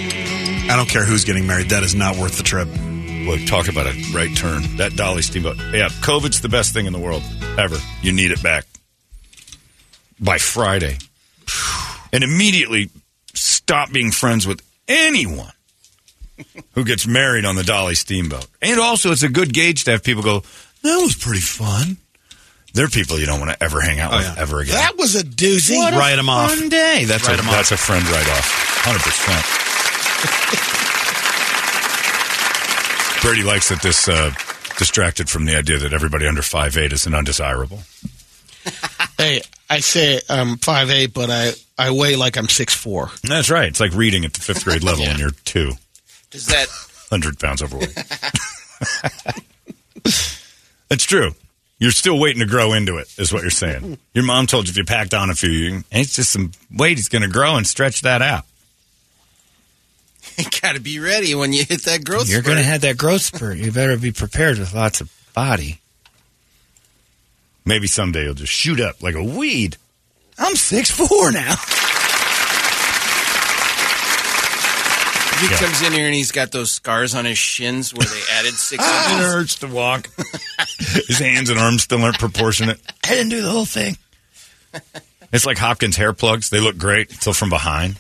[0.71, 1.71] I don't care who's getting married.
[1.71, 2.69] That is not worth the trip.
[2.69, 4.77] Boy, talk about a right turn.
[4.77, 5.57] That Dolly Steamboat.
[5.73, 7.23] Yeah, COVID's the best thing in the world
[7.57, 7.77] ever.
[8.03, 8.67] You need it back
[10.21, 10.99] by Friday.
[12.12, 12.90] And immediately
[13.33, 15.53] stop being friends with anyone
[16.75, 18.47] who gets married on the Dolly Steamboat.
[18.61, 20.43] And also, it's a good gauge to have people go,
[20.83, 21.97] that was pretty fun.
[22.74, 24.34] They're people you don't want to ever hang out Oh, with yeah.
[24.37, 24.74] ever again.
[24.74, 25.76] That was a doozy.
[25.76, 26.52] What a Write 'em off.
[26.54, 27.04] Fun day.
[27.06, 27.54] That's Write a 'em off.
[27.54, 28.50] that's a friend write off.
[28.84, 29.44] Hundred percent.
[33.22, 34.32] Brady likes that this uh,
[34.76, 37.80] distracted from the idea that everybody under five eight is an undesirable.
[39.18, 43.10] Hey, I say I'm five eight, but I, I weigh like I'm six four.
[43.22, 43.68] That's right.
[43.68, 45.72] It's like reading at the fifth grade level when you're two
[46.30, 46.66] Does that
[47.10, 47.94] hundred pounds overweight.
[50.90, 51.34] It's true.
[51.85, 53.99] You're still waiting to grow into it, is what you're saying.
[54.14, 56.99] Your mom told you if you packed on a few, you, it's just some weight
[56.99, 58.47] is going to grow and stretch that out.
[60.38, 62.23] you got to be ready when you hit that growth?
[62.23, 62.33] Spurt.
[62.33, 63.59] You're gonna have that growth spurt.
[63.59, 65.83] You better be prepared with lots of body.
[67.66, 69.77] Maybe someday you'll just shoot up like a weed.
[70.38, 71.55] I'm six four now.
[75.40, 75.59] He Yeah.
[75.59, 78.83] comes in here and he's got those scars on his shins where they added six
[78.87, 79.33] ah, It inches.
[79.33, 80.09] hurts to walk.
[81.07, 82.81] His hands and arms still aren't proportionate.
[83.05, 83.97] I didn't do the whole thing.
[85.33, 86.51] It's like Hopkins hair plugs.
[86.51, 87.97] They look great until from behind.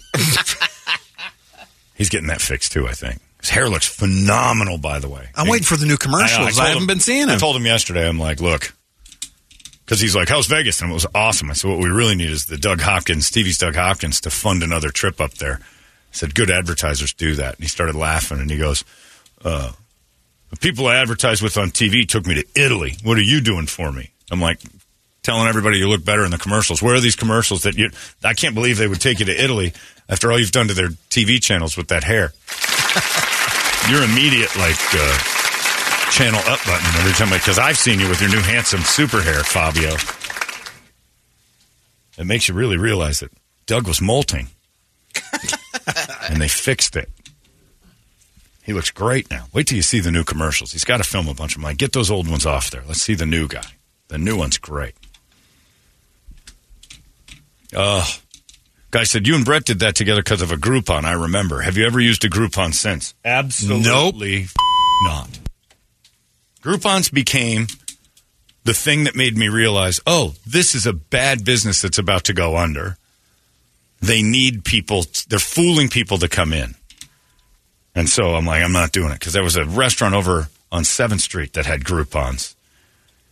[1.94, 3.20] He's getting that fixed too, I think.
[3.40, 5.28] His hair looks phenomenal, by the way.
[5.34, 6.58] I'm waiting for the new I, commercials.
[6.58, 7.32] I, haven't him- been seeing it.
[7.34, 8.74] I told him yesterday, I'm like, look,
[9.84, 10.80] because he's like, how's Vegas?
[10.80, 11.50] And it was awesome.
[11.50, 14.62] I said, what we really need is the Doug Hopkins, Stevie's Doug Hopkins, to fund
[14.62, 15.60] another trip up there.
[16.14, 17.56] Said, good advertisers do that.
[17.56, 18.84] And he started laughing and he goes,
[19.44, 19.72] uh,
[20.50, 22.96] the people I advertised with on TV took me to Italy.
[23.02, 24.10] What are you doing for me?
[24.30, 24.60] I'm like,
[25.24, 26.80] telling everybody you look better in the commercials.
[26.80, 27.90] Where are these commercials that you,
[28.22, 29.72] I can't believe they would take you to Italy
[30.08, 32.32] after all you've done to their TV channels with that hair.
[33.90, 35.18] Your immediate, like, uh,
[36.12, 39.42] channel up button every time, because I've seen you with your new handsome super hair,
[39.42, 39.96] Fabio.
[42.16, 43.32] It makes you really realize that
[43.66, 44.48] Doug was molting.
[46.28, 47.10] and they fixed it.
[48.62, 49.46] He looks great now.
[49.52, 50.72] Wait till you see the new commercials.
[50.72, 51.64] He's got to film a bunch of them.
[51.64, 52.82] Like, get those old ones off there.
[52.86, 53.66] Let's see the new guy.
[54.08, 54.94] The new one's great.
[57.76, 58.08] Oh,
[58.90, 61.04] guy said you and Brett did that together because of a Groupon.
[61.04, 61.60] I remember.
[61.62, 63.14] Have you ever used a Groupon since?
[63.24, 64.46] Absolutely
[65.04, 65.40] not.
[66.62, 67.66] Groupons became
[68.62, 72.32] the thing that made me realize, oh, this is a bad business that's about to
[72.32, 72.96] go under.
[74.06, 75.04] They need people.
[75.28, 76.74] They're fooling people to come in.
[77.94, 80.82] And so I'm like, I'm not doing it because there was a restaurant over on
[80.82, 82.54] 7th Street that had Groupons.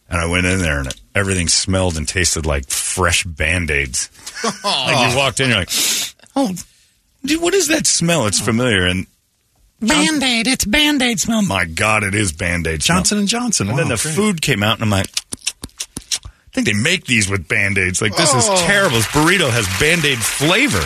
[0.09, 4.11] And I went in there and everything smelled and tasted like fresh band aids.
[4.65, 5.71] like you walked in, you're like,
[6.37, 6.55] oh,
[7.25, 8.27] dude, what is that smell?
[8.27, 8.87] It's familiar.
[8.87, 9.07] And
[9.81, 10.47] Band Aid.
[10.47, 11.43] It's Band Aid smell.
[11.43, 12.81] my God, it is band aid.
[12.81, 13.69] Johnson and Johnson.
[13.69, 14.15] And then the great.
[14.15, 15.09] food came out, and I'm like,
[16.53, 18.03] I think they make these with band aids.
[18.03, 18.57] Like, this is oh.
[18.67, 18.97] terrible.
[18.97, 20.85] This burrito has band aid flavor.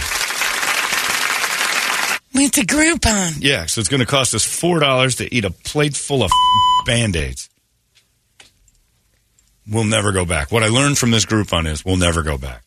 [2.38, 3.38] It's a Groupon.
[3.40, 6.30] Yeah, so it's going to cost us $4 to eat a plate full of
[6.86, 7.50] band aids.
[9.68, 10.52] We'll never go back.
[10.52, 12.62] What I learned from this Groupon is we'll never go back.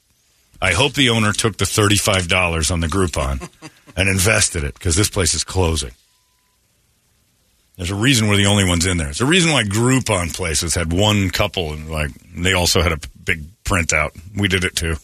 [0.61, 3.47] I hope the owner took the $35 on the Groupon
[3.95, 5.91] and invested it because this place is closing.
[7.79, 9.07] There's a reason we're the only ones in there.
[9.07, 12.99] There's a reason why Groupon places had one couple and like they also had a
[13.23, 14.09] big printout.
[14.37, 14.95] We did it too.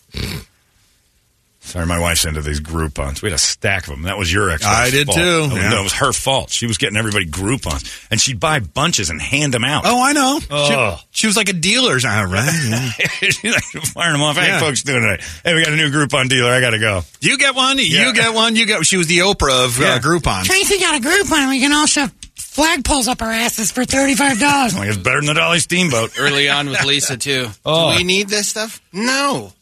[1.61, 3.23] Sorry, my wife's into these Groupons.
[3.23, 4.03] We had a stack of them.
[4.03, 4.63] That was your ex.
[4.63, 5.17] I did fault.
[5.17, 5.69] too, No, yeah.
[5.69, 6.51] no, it was her fault.
[6.51, 9.81] She was getting everybody Groupons, and she'd buy bunches and hand them out.
[9.83, 10.39] Oh, I know.
[10.51, 10.99] Oh.
[11.09, 11.97] She, she was like a dealer.
[12.05, 12.51] Ah, right.
[12.69, 13.29] yeah.
[13.31, 14.37] She's like firing them off.
[14.37, 14.59] Hey, Yeah.
[14.59, 15.21] folks, doing it.
[15.43, 16.51] Hey, we got a new Groupon dealer.
[16.51, 17.01] I got to go.
[17.21, 17.77] You get one.
[17.79, 18.07] Yeah.
[18.09, 18.55] You get one.
[18.55, 18.85] You get.
[18.85, 19.95] She was the Oprah of Yeah.
[19.95, 20.43] uh, Groupon.
[20.43, 21.49] Tracy got a Groupon.
[21.49, 22.11] We can all shove
[22.55, 24.75] flagpoles up our asses for thirty-five dollars.
[24.77, 26.11] Like it's better than the Dolly Steamboat.
[26.19, 27.47] Early on with Lisa too.
[27.65, 27.91] Oh.
[27.91, 28.81] Do we need this stuff?
[28.93, 29.53] No.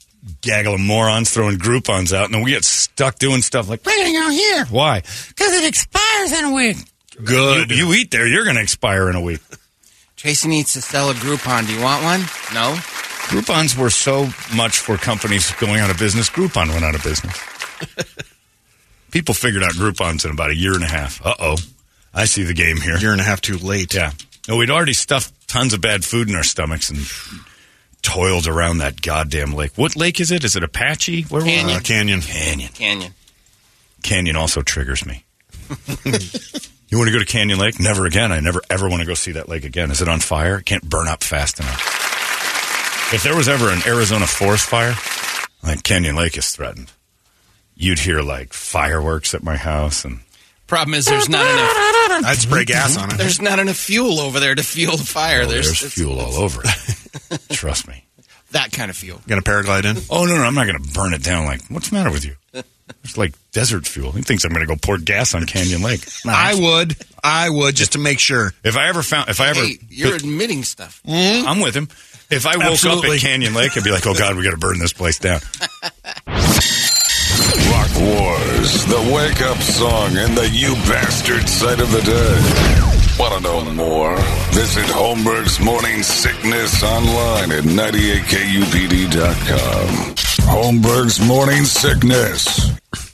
[0.42, 3.86] Gaggle of morons throwing Groupons out, and then we get stuck doing stuff like.
[3.86, 5.02] We're gonna go here Why?
[5.02, 6.78] because it expires in a week.
[7.24, 7.70] Good.
[7.72, 9.40] You, you eat there, you're going to expire in a week.
[10.16, 11.68] Tracy needs to sell a Groupon.
[11.68, 12.22] Do you want one?
[12.54, 12.74] No.
[13.28, 16.30] Groupons were so much for companies going out of business.
[16.30, 17.40] Groupon went out of business.
[19.12, 21.24] People figured out Groupons in about a year and a half.
[21.26, 21.58] Uh oh.
[22.14, 22.98] I see the game here.
[22.98, 23.94] Year and a half too late.
[23.94, 24.12] Yeah.
[24.48, 27.00] No, we'd already stuffed tons of bad food in our stomachs and
[28.02, 29.72] toiled around that goddamn lake.
[29.76, 30.44] What lake is it?
[30.44, 31.24] Is it Apache?
[31.24, 31.54] Where were we?
[31.54, 31.78] Canyon.
[31.78, 32.22] Uh, Canyon.
[32.22, 32.70] Canyon.
[32.74, 33.14] Canyon.
[34.04, 35.24] Canyon also triggers me.
[36.90, 37.80] you want to go to Canyon Lake?
[37.80, 38.32] Never again.
[38.32, 39.90] I never ever want to go see that lake again.
[39.92, 40.58] Is it on fire?
[40.58, 43.14] It can't burn up fast enough.
[43.14, 44.96] If there was ever an Arizona forest fire,
[45.64, 46.92] like Canyon Lake is threatened,
[47.76, 50.20] you'd hear like fireworks at my house and
[50.68, 52.26] Problem is, there's not enough.
[52.32, 53.18] I'd spray gas on it.
[53.18, 55.44] There's not enough fuel over there to fuel the fire.
[55.44, 57.40] oh, there's, there's fuel all over it.
[57.52, 58.06] Trust me.
[58.52, 59.20] that kind of fuel.
[59.28, 59.98] Gonna paraglide in.
[60.10, 61.46] Oh no, no, I'm not going to burn it down.
[61.46, 62.36] Like, what's the matter with you?
[63.04, 64.12] It's like desert fuel.
[64.12, 66.02] He thinks I'm going to go pour gas on Canyon Lake.
[66.26, 66.96] Nah, I would.
[67.24, 68.54] I would just to make sure.
[68.64, 71.02] if I ever found, if I ever, Hey, you're admitting stuff.
[71.06, 71.46] Hmm?
[71.48, 71.88] I'm with him.
[72.30, 74.58] If I woke up at Canyon Lake, I'd be like, oh God, we got to
[74.58, 75.40] burn this place down.
[77.72, 82.40] Rock Wars, the wake up song and the you bastard sight of the day.
[83.20, 84.18] Want to know more?
[84.52, 90.16] Visit Holmberg's Morning Sickness online at 98kupd.com.
[90.48, 92.72] Holmberg's Morning Sickness.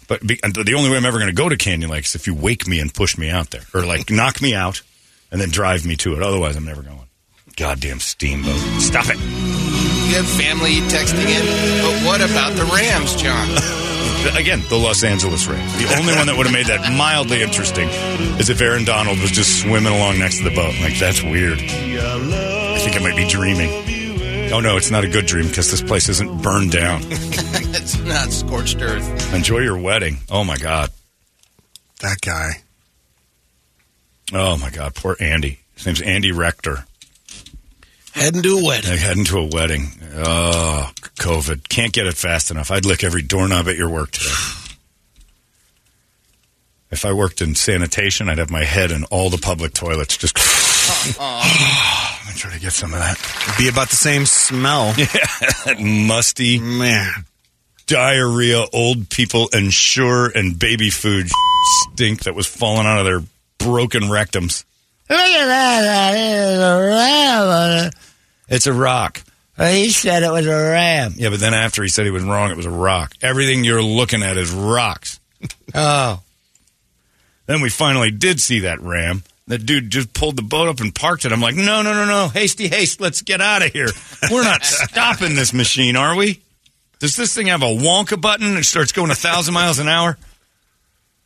[0.07, 2.15] But be, and the only way I'm ever going to go to Canyon Lake is
[2.15, 4.81] if you wake me and push me out there, or like knock me out
[5.31, 6.23] and then drive me to it.
[6.23, 6.97] Otherwise, I'm never going.
[7.57, 8.55] Goddamn steamboat!
[8.81, 9.17] Stop it!
[9.19, 11.45] You have family texting in.
[11.83, 13.49] But what about the Rams, John?
[14.38, 15.73] Again, the Los Angeles Rams.
[15.77, 17.88] The only one that would have made that mildly interesting
[18.39, 20.73] is if Aaron Donald was just swimming along next to the boat.
[20.81, 21.59] Like that's weird.
[21.59, 23.69] I think I might be dreaming.
[24.51, 27.01] Oh no, it's not a good dream because this place isn't burned down.
[27.12, 29.33] it's not scorched earth.
[29.33, 30.17] Enjoy your wedding.
[30.29, 30.89] Oh my god.
[32.01, 32.62] That guy.
[34.33, 34.95] Oh my god.
[34.95, 35.59] Poor Andy.
[35.75, 36.85] His name's Andy Rector.
[38.19, 38.89] Heading to a wedding.
[38.89, 39.88] They're heading to a wedding.
[40.15, 41.69] Oh, COVID.
[41.69, 42.69] Can't get it fast enough.
[42.69, 44.29] I'd lick every doorknob at your work today.
[46.91, 50.17] If I worked in sanitation, I'd have my head in all the public toilets.
[50.17, 50.36] Just.
[51.19, 53.55] Let me try to get some of that.
[53.58, 54.91] Be about the same smell.
[55.65, 57.25] that musty Man.
[57.88, 61.29] diarrhea, old people and sure, and baby food
[61.84, 63.21] stink that was falling out of their
[63.60, 64.65] broken rectums.
[65.10, 66.69] Look at that.
[68.49, 69.15] That is a ram on it.
[69.15, 69.23] It's a rock.
[69.57, 71.13] Well, he said it was a ram.
[71.17, 73.13] Yeah, but then after he said he was wrong, it was a rock.
[73.21, 75.19] Everything you're looking at is rocks.
[75.73, 76.21] Oh.
[77.45, 79.23] Then we finally did see that ram.
[79.47, 81.31] That dude just pulled the boat up and parked it.
[81.31, 82.27] I'm like, no, no, no, no.
[82.27, 83.01] Hasty haste.
[83.01, 83.88] Let's get out of here.
[84.29, 86.41] We're not stopping this machine, are we?
[86.99, 90.19] Does this thing have a Wonka button and starts going a thousand miles an hour?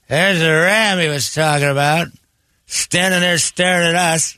[0.08, 2.08] There's the ram he was talking about.
[2.68, 4.38] Standing there staring at us.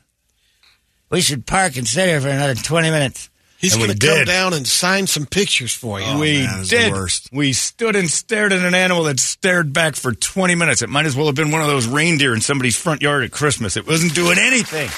[1.10, 3.30] We should park and sit here for another 20 minutes.
[3.58, 4.28] He's going to come did.
[4.28, 6.06] down and sign some pictures for you.
[6.08, 6.92] Oh, we man, it's the did.
[6.94, 7.30] worst.
[7.32, 10.82] We stood and stared at an animal that stared back for 20 minutes.
[10.82, 13.32] It might as well have been one of those reindeer in somebody's front yard at
[13.32, 13.78] Christmas.
[13.78, 14.90] It wasn't doing anything.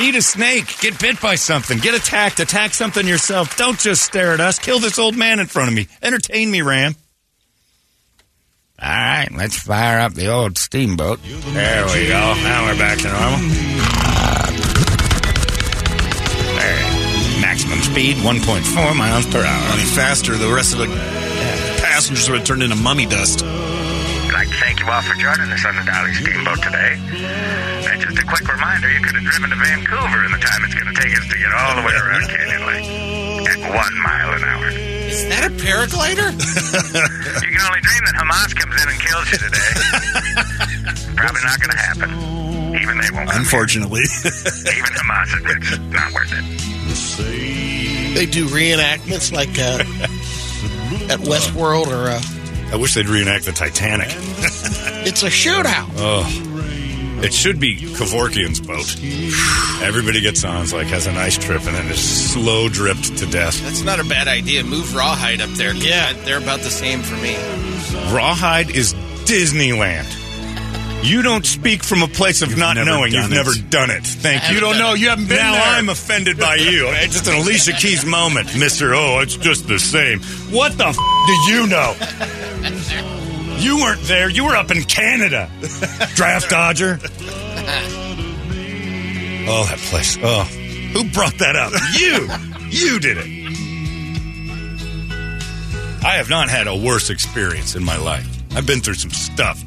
[0.00, 0.78] Eat a snake.
[0.80, 1.78] Get bit by something.
[1.78, 2.38] Get attacked.
[2.40, 3.56] Attack something yourself.
[3.56, 4.58] Don't just stare at us.
[4.58, 5.88] Kill this old man in front of me.
[6.02, 6.94] Entertain me, Ram.
[8.80, 11.20] All right, let's fire up the old steamboat.
[11.22, 12.34] There we go.
[12.42, 14.01] Now we're back to normal.
[17.92, 19.68] Speed 1.4 miles per hour.
[19.68, 20.88] Running faster, the rest of the
[21.84, 23.44] passengers would have turned into mummy dust.
[23.44, 26.96] I'd like to thank you all for joining us on the Dolly Steamboat today.
[27.84, 30.72] And just a quick reminder, you could have driven to Vancouver in the time it's
[30.72, 32.88] going to take us to get all the way around Canyon Lake
[33.52, 34.68] at one mile an hour.
[35.12, 36.32] Is that a paraglider?
[37.44, 41.12] You can only dream that Hamas comes in and kills you today.
[41.20, 42.08] Probably not going to happen.
[42.72, 43.28] Even they won't.
[43.36, 44.00] Unfortunately.
[44.24, 46.62] Even Hamas admits it's not worth it.
[48.14, 49.82] They do reenactments like uh,
[51.12, 52.20] at Westworld or uh,
[52.72, 54.08] I wish they'd reenact the Titanic.
[55.06, 55.90] it's a shootout.
[55.96, 56.48] Oh.
[57.22, 58.96] It should be Kevorkian's boat.
[59.86, 63.26] Everybody gets on, it's like has a nice trip, and then is slow dripped to
[63.26, 63.62] death.
[63.62, 64.64] That's not a bad idea.
[64.64, 65.72] Move Rawhide up there.
[65.72, 67.36] Yeah, they're about the same for me.
[68.12, 68.94] Rawhide is
[69.24, 70.21] Disneyland.
[71.02, 73.12] You don't speak from a place of not knowing.
[73.12, 73.34] You've it.
[73.34, 74.04] never done it.
[74.06, 74.54] Thank you.
[74.54, 74.94] You don't know.
[74.94, 75.62] You haven't been now there.
[75.64, 76.88] I'm offended by you.
[77.02, 78.94] It's just an Alicia Keys moment, Mister.
[78.94, 80.20] Oh, it's just the same.
[80.54, 81.94] What the f- do you know?
[83.58, 84.28] You weren't there.
[84.30, 85.50] You were up in Canada.
[86.14, 86.98] Draft dodger.
[89.44, 90.16] Oh, that place.
[90.22, 90.44] Oh,
[90.92, 91.72] who brought that up?
[91.98, 92.28] You.
[92.70, 93.26] You did it.
[96.04, 98.26] I have not had a worse experience in my life.
[98.54, 99.62] I've been through some stuff.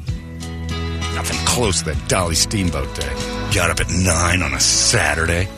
[1.16, 3.08] Nothing close to that Dolly Steamboat day.
[3.54, 5.48] Got up at nine on a Saturday.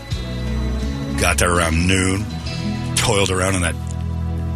[1.20, 2.24] Got there around noon.
[2.94, 3.74] Toiled around on that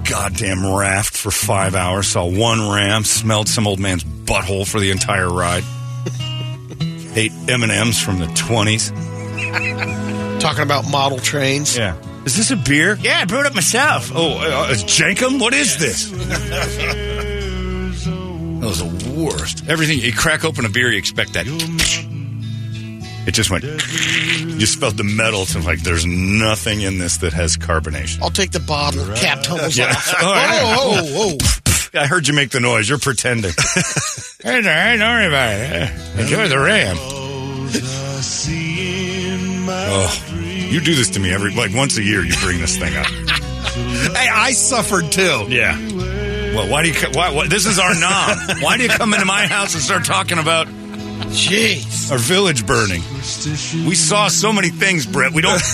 [0.08, 2.06] goddamn raft for five hours.
[2.06, 3.02] Saw one ram.
[3.02, 5.64] Smelled some old man's butthole for the entire ride.
[7.16, 8.90] Ate M and M's from the twenties.
[10.40, 11.76] Talking about model trains.
[11.76, 11.96] Yeah.
[12.24, 12.96] Is this a beer?
[13.00, 14.12] Yeah, I brewed it myself.
[14.14, 15.40] Oh, uh, it's Jenkum?
[15.40, 16.12] What is this?
[19.12, 19.68] that was the worst.
[19.68, 21.46] Everything, you crack open a beer, you expect that.
[23.24, 23.62] It just went.
[23.64, 25.46] You smelled the metal.
[25.46, 28.20] So like, there's nothing in this that has carbonation.
[28.20, 29.06] I'll take the bottle.
[29.14, 29.90] Cap tumbles Yeah.
[29.90, 30.14] off.
[30.20, 31.58] Oh, oh, oh.
[32.00, 32.88] I heard you make the noise.
[32.88, 33.52] You're pretending.
[33.56, 34.96] it's all right.
[34.96, 36.20] Don't worry about it.
[36.20, 36.96] Enjoy the ram.
[39.94, 42.24] Oh, you do this to me every like once a year.
[42.24, 43.06] You bring this thing up.
[44.16, 45.46] hey, I suffered too.
[45.48, 45.76] Yeah.
[46.54, 46.94] Well, why do you?
[47.12, 48.36] Why, why, this is our nom.
[48.60, 50.66] Why do you come into my house and start talking about
[51.32, 52.10] Jeez.
[52.12, 53.00] our village burning?
[53.88, 55.32] We saw so many things, Bret.
[55.32, 55.60] We don't.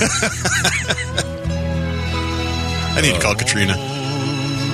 [2.96, 3.74] I need to call Katrina.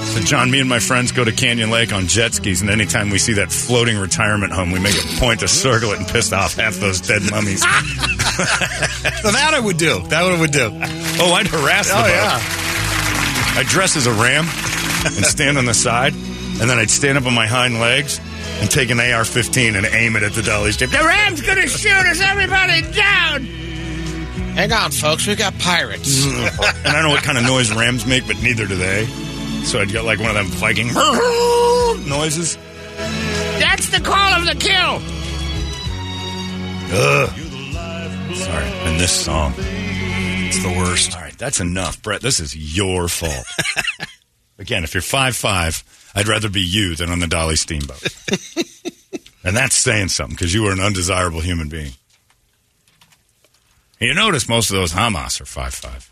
[0.05, 3.11] So John, me and my friends go to Canyon Lake on jet skis, and anytime
[3.11, 6.33] we see that floating retirement home, we make a point to circle it and piss
[6.33, 7.65] off half those dead mummies.
[8.35, 10.01] So that I would do.
[10.09, 10.69] That I would do.
[11.21, 12.09] Oh, I'd harass the Oh, boat.
[12.09, 12.41] yeah.
[13.61, 14.45] I'd dress as a ram
[15.05, 18.21] and stand on the side, and then I'd stand up on my hind legs
[18.61, 20.91] and take an AR-15 and aim it at the dolly's ship.
[20.91, 23.45] The ram's gonna shoot us, everybody down!
[24.55, 25.27] Hang on, folks.
[25.27, 26.25] We got pirates.
[26.25, 26.85] Mm.
[26.85, 29.07] and I don't know what kind of noise rams make, but neither do they.
[29.65, 30.87] So I'd get like one of them Viking
[32.09, 32.57] noises.
[33.59, 35.01] That's the call of the kill!
[36.97, 37.29] Ugh.
[38.37, 38.65] Sorry.
[38.65, 39.55] And this song.
[39.59, 41.17] It's the worst.
[41.17, 42.01] All right, that's enough.
[42.03, 43.45] Bret, this is your fault.
[44.59, 45.83] Again, if you're five five,
[46.15, 48.03] I'd rather be you than on the Dolly Steamboat.
[49.45, 51.93] and that's saying something because you are an undesirable human being.
[54.01, 56.11] And you notice most of those Hamas are five five.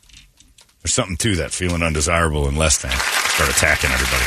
[0.82, 2.90] There's something to that, feeling undesirable and less than.
[2.90, 4.24] Start attacking everybody.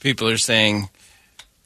[0.00, 0.88] People are saying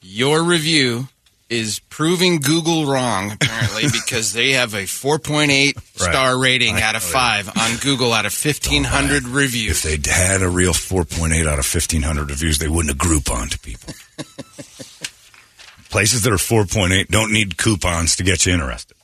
[0.01, 1.07] your review
[1.49, 7.49] is proving Google wrong, apparently, because they have a 4.8 star rating out of 5
[7.49, 9.83] on Google out of 1,500 reviews.
[9.85, 13.59] If they'd had a real 4.8 out of 1,500 reviews, they wouldn't have Groupon to
[13.59, 13.93] people.
[15.89, 18.97] Places that are 4.8 don't need coupons to get you interested.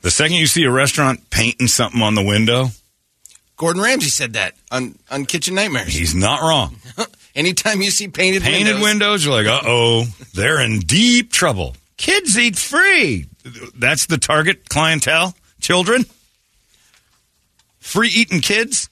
[0.00, 2.70] The second you see a restaurant painting something on the window,
[3.56, 5.94] Gordon Ramsay said that on, on Kitchen Nightmares.
[5.94, 6.76] he's not wrong.
[7.34, 10.04] Anytime you see painted, Painted windows, you're like, uh oh,
[10.34, 11.74] they're in deep trouble.
[11.96, 13.26] Kids eat free.
[13.74, 15.34] That's the target clientele.
[15.60, 16.04] Children.
[17.80, 18.88] Free eating kids.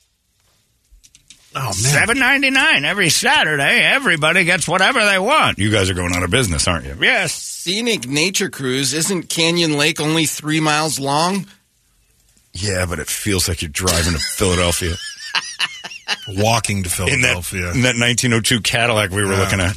[1.54, 3.80] Oh man, Seven ninety nine every Saturday.
[3.82, 5.58] Everybody gets whatever they want.
[5.58, 6.96] You guys are going out of business, aren't you?
[7.00, 7.34] Yes.
[7.34, 8.94] Scenic nature cruise.
[8.94, 11.46] Isn't Canyon Lake only three miles long?
[12.52, 14.94] Yeah, but it feels like you're driving to Philadelphia
[16.28, 17.72] walking to in that Philadelphia.
[17.72, 19.40] in that 1902 Cadillac we were Yeah.
[19.40, 19.76] looking at.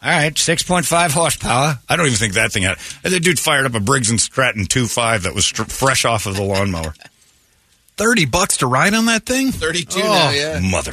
[0.00, 1.80] All right, 6.5 horsepower.
[1.88, 2.78] I don't even think that thing had.
[3.02, 6.36] The dude fired up a Briggs and Stratton 2.5 that was str- fresh off of
[6.36, 6.94] the lawnmower.
[7.96, 9.50] Thirty bucks to ride on that thing.
[9.50, 10.04] 32 Oh.
[10.04, 10.60] now, yeah.
[10.60, 10.92] Mother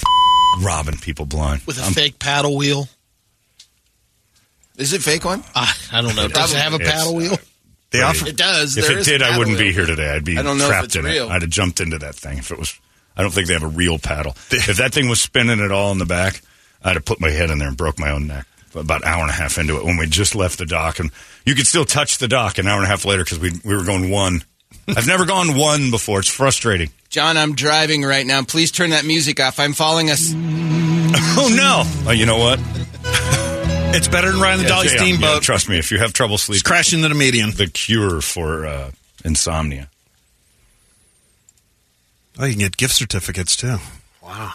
[0.59, 1.61] robbing people blind.
[1.67, 2.89] with a I'm- fake paddle wheel.
[4.77, 5.43] Is it fake one?
[5.53, 6.27] I, I don't know.
[6.27, 7.37] Does it have a paddle wheel?
[7.91, 8.75] They offer It does.
[8.75, 10.09] If There it is a did, I wouldn't be here today.
[10.09, 11.27] I'd be I don't know if trapped it's in real.
[11.29, 11.31] it.
[11.31, 12.73] I'd have jumped into that thing if it was.
[13.17, 14.35] I don't think they have a real paddle.
[14.51, 16.41] if that thing was spinning at all in the back,
[16.83, 18.45] I'd have put my head in there and broke my own neck.
[18.75, 21.09] About an hour and a half into it, when we just left the dock, and
[21.45, 23.73] you could still touch the dock an hour and a half later because we we
[23.73, 24.43] were going one.
[24.89, 26.19] I've never gone one before.
[26.19, 26.89] It's frustrating.
[27.09, 28.43] John, I'm driving right now.
[28.43, 29.59] Please turn that music off.
[29.61, 30.33] I'm following us.
[31.37, 31.83] Oh no!
[32.09, 32.59] Oh, you know what?
[33.95, 35.33] It's better than riding the Dolly Yeah, yeah, Steamboat.
[35.35, 37.51] yeah, trust me, if you have trouble sleeping, It's sleeping, crashing into the median.
[37.51, 38.91] the cure for uh,
[39.23, 39.89] insomnia.
[42.37, 43.77] Oh, you can get gift certificates too.
[44.21, 44.53] Wow,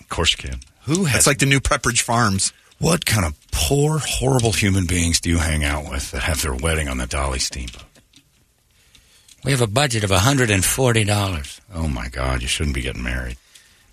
[0.00, 0.60] Of course you can.
[0.84, 2.52] Who has that's like the new Pepperidge Farms.
[2.78, 6.54] What kind of poor, horrible human beings do you hang out with that have their
[6.54, 7.82] wedding on the Dolly Steamboat?
[9.44, 11.60] We have a budget of $140.
[11.74, 13.36] Oh my God, you shouldn't be getting married.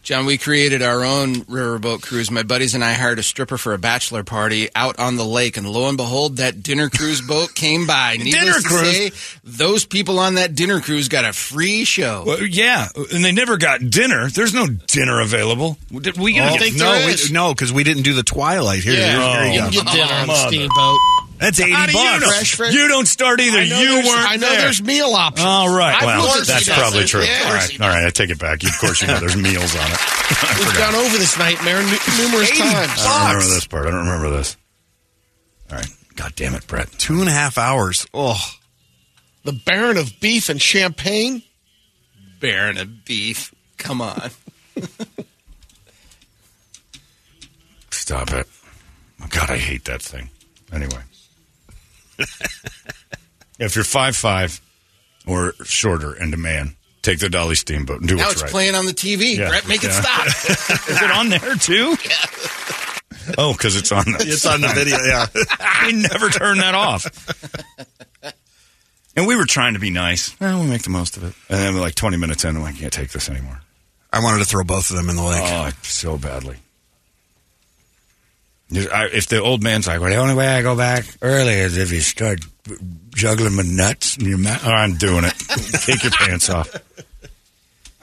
[0.04, 2.30] John, we created our own riverboat cruise.
[2.30, 5.56] My buddies and I hired a stripper for a bachelor party out on the lake,
[5.56, 8.18] and lo and behold, that dinner cruise boat came by.
[8.18, 9.14] Needless Dinner to cruise?
[9.14, 12.26] say, those people on that dinner cruise got a free show.
[12.28, 14.28] Well, yeah, and they never got dinner.
[14.30, 15.78] There's no dinner available.
[15.90, 18.24] Did we I get oh, think no, there we, no, because we didn't do the
[18.24, 18.96] Twilight here.
[18.96, 21.00] Yeah, Here- here you you can get dinner on the oh, steamboat.
[21.40, 22.22] That's eighty How do you bucks.
[22.22, 22.28] know?
[22.30, 22.74] Fresh, fresh.
[22.74, 23.60] You don't start either.
[23.60, 24.62] I know You there's- weren't I know there.
[24.62, 25.46] there's meal options.
[25.46, 25.96] All right.
[25.96, 26.80] I've well, course that's he does.
[26.80, 27.24] probably true.
[27.24, 27.70] Yeah, of all course right.
[27.72, 28.06] he All right.
[28.06, 28.64] I take it back.
[28.64, 30.00] Of course, you know there's meals on it.
[30.60, 32.92] We've gone over this nightmare nu- numerous times.
[33.00, 33.88] I don't remember this part.
[33.88, 34.56] I don't remember this.
[35.72, 35.88] All right.
[36.16, 36.90] God damn it, Bret.
[36.94, 38.06] Two and a half hours.
[38.14, 38.40] Oh,
[39.44, 41.42] The Baron of Beef and Champagne.
[42.40, 43.54] Baron of beef.
[43.78, 44.30] Come on.
[47.92, 48.48] Stop it.
[49.22, 50.30] Oh, God, I hate that thing.
[50.72, 51.02] Anyway.
[53.60, 54.60] If you're five five
[55.28, 58.52] or shorter and a man, take the Dolly Steamboat and do now what's it's right.
[58.52, 59.38] playing on the TV.
[59.38, 59.50] Yeah.
[59.50, 60.26] Bret, make it stop.
[60.90, 61.96] Is it on there too?
[63.38, 64.04] Oh, because it's on.
[64.06, 64.98] The, it's on the video.
[64.98, 65.28] Yeah.
[65.86, 67.06] we never turn that off.
[69.16, 70.38] And we were trying to be nice.
[70.40, 71.36] Well, we'll make the most of it.
[71.48, 73.62] And then, like 20 minutes in, I'm like, I can't take this anymore.
[74.12, 75.42] I wanted to throw both of them in the lake.
[75.44, 76.58] Oh, so badly.
[78.78, 81.78] I, if the old man's like, well, the only way I go back early is
[81.78, 82.40] if you start
[83.16, 84.64] juggling my nuts in your mouth.
[84.66, 85.34] Oh, I'm doing it.
[85.86, 86.74] Take your pants off.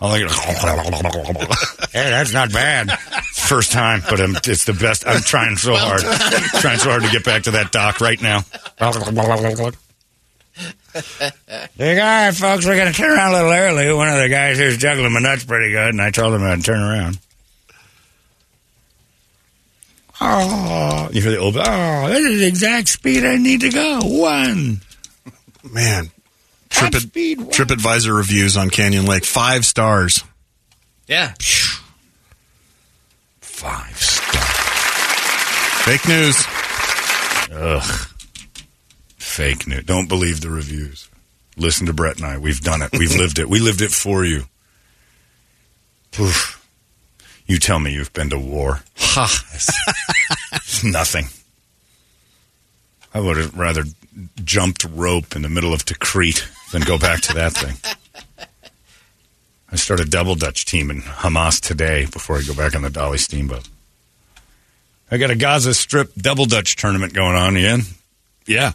[0.00, 0.22] I like.
[1.92, 2.96] Hey, that's not bad.
[3.34, 5.06] First time, but I'm, it's the best.
[5.06, 6.00] I'm trying so hard.
[6.60, 8.42] trying so hard to get back to that dock right now.
[11.76, 12.64] There you go, folks.
[12.64, 13.92] We're going to turn around a little early.
[13.92, 16.64] One of the guys here's juggling my nuts pretty good, and I told him I'd
[16.64, 17.18] turn around.
[20.20, 24.00] Oh, you hear the old, oh, this is the exact speed I need to go.
[24.02, 24.80] One.
[25.72, 26.10] Man,
[26.68, 27.48] Top Trip speed one.
[27.50, 30.22] TripAdvisor reviews on Canyon Lake five stars.
[31.06, 31.32] yeah.
[33.40, 35.84] Five stars.
[35.84, 36.44] Fake news.
[37.52, 38.08] Ugh.
[39.18, 39.84] Fake news.
[39.84, 41.08] Don't believe the reviews.
[41.56, 42.38] Listen to Bret and I.
[42.38, 42.90] We've done it.
[42.92, 43.48] We've lived it.
[43.48, 44.44] We lived it for you.
[46.18, 46.59] Oof.
[47.50, 48.84] You tell me you've been to war.
[48.96, 49.44] Ha!
[50.54, 51.26] It's nothing.
[53.12, 53.82] I would have rather
[54.44, 57.74] jumped rope in the middle of Tikrit than go back to that thing.
[59.72, 62.90] I start a double Dutch team in Hamas today before I go back on the
[62.90, 63.68] Dolly Steamboat.
[65.10, 67.56] I got a Gaza Strip double Dutch tournament going on.
[67.56, 67.80] You in?
[68.46, 68.74] Yeah.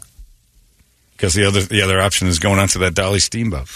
[1.12, 3.68] Because the other the other option is going onto that Dolly Steamboat.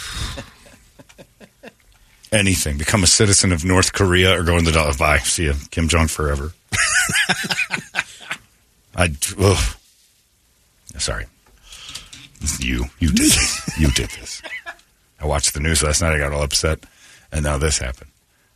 [2.32, 2.78] Anything.
[2.78, 4.94] Become a citizen of North Korea or go in the Dolly.
[4.96, 5.18] Bye.
[5.18, 6.52] See you, Kim Jong forever.
[8.94, 9.10] I.
[9.38, 9.76] Ugh.
[10.98, 11.26] Sorry.
[12.58, 12.86] You.
[12.98, 13.78] You did this.
[13.78, 14.42] You did this.
[15.20, 16.14] I watched the news last night.
[16.14, 16.80] I got all upset.
[17.32, 18.10] And now this happened.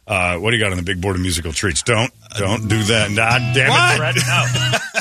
[0.07, 1.83] Uh, what do you got on the big board of musical treats?
[1.83, 2.13] Don't.
[2.37, 3.11] Don't do that.
[3.11, 4.17] Nah, damn it, Bret.
[4.17, 4.79] No.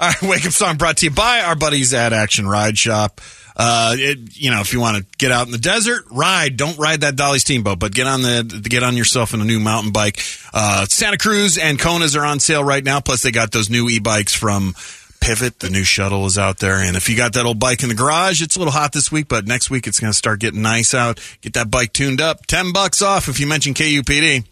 [0.00, 3.20] All right, wake up song brought to you by our buddies at Action Ride Shop.
[3.56, 6.56] Uh, it, you know, if you want to get out in the desert, ride.
[6.56, 9.60] Don't ride that Dolly Steamboat, but get on the get on yourself in a new
[9.60, 10.20] mountain bike.
[10.52, 13.00] Uh, Santa Cruz and Konas are on sale right now.
[13.00, 14.74] Plus, they got those new e-bikes from
[15.20, 15.60] Pivot.
[15.60, 17.94] The new shuttle is out there, and if you got that old bike in the
[17.94, 20.62] garage, it's a little hot this week, but next week it's going to start getting
[20.62, 21.20] nice out.
[21.42, 22.46] Get that bike tuned up.
[22.46, 24.46] Ten bucks off if you mention KUPD.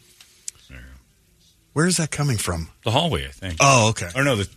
[1.73, 2.69] Where is that coming from?
[2.85, 3.57] The hallway, I think.
[3.61, 4.09] Oh, okay.
[4.15, 4.49] Or no, the,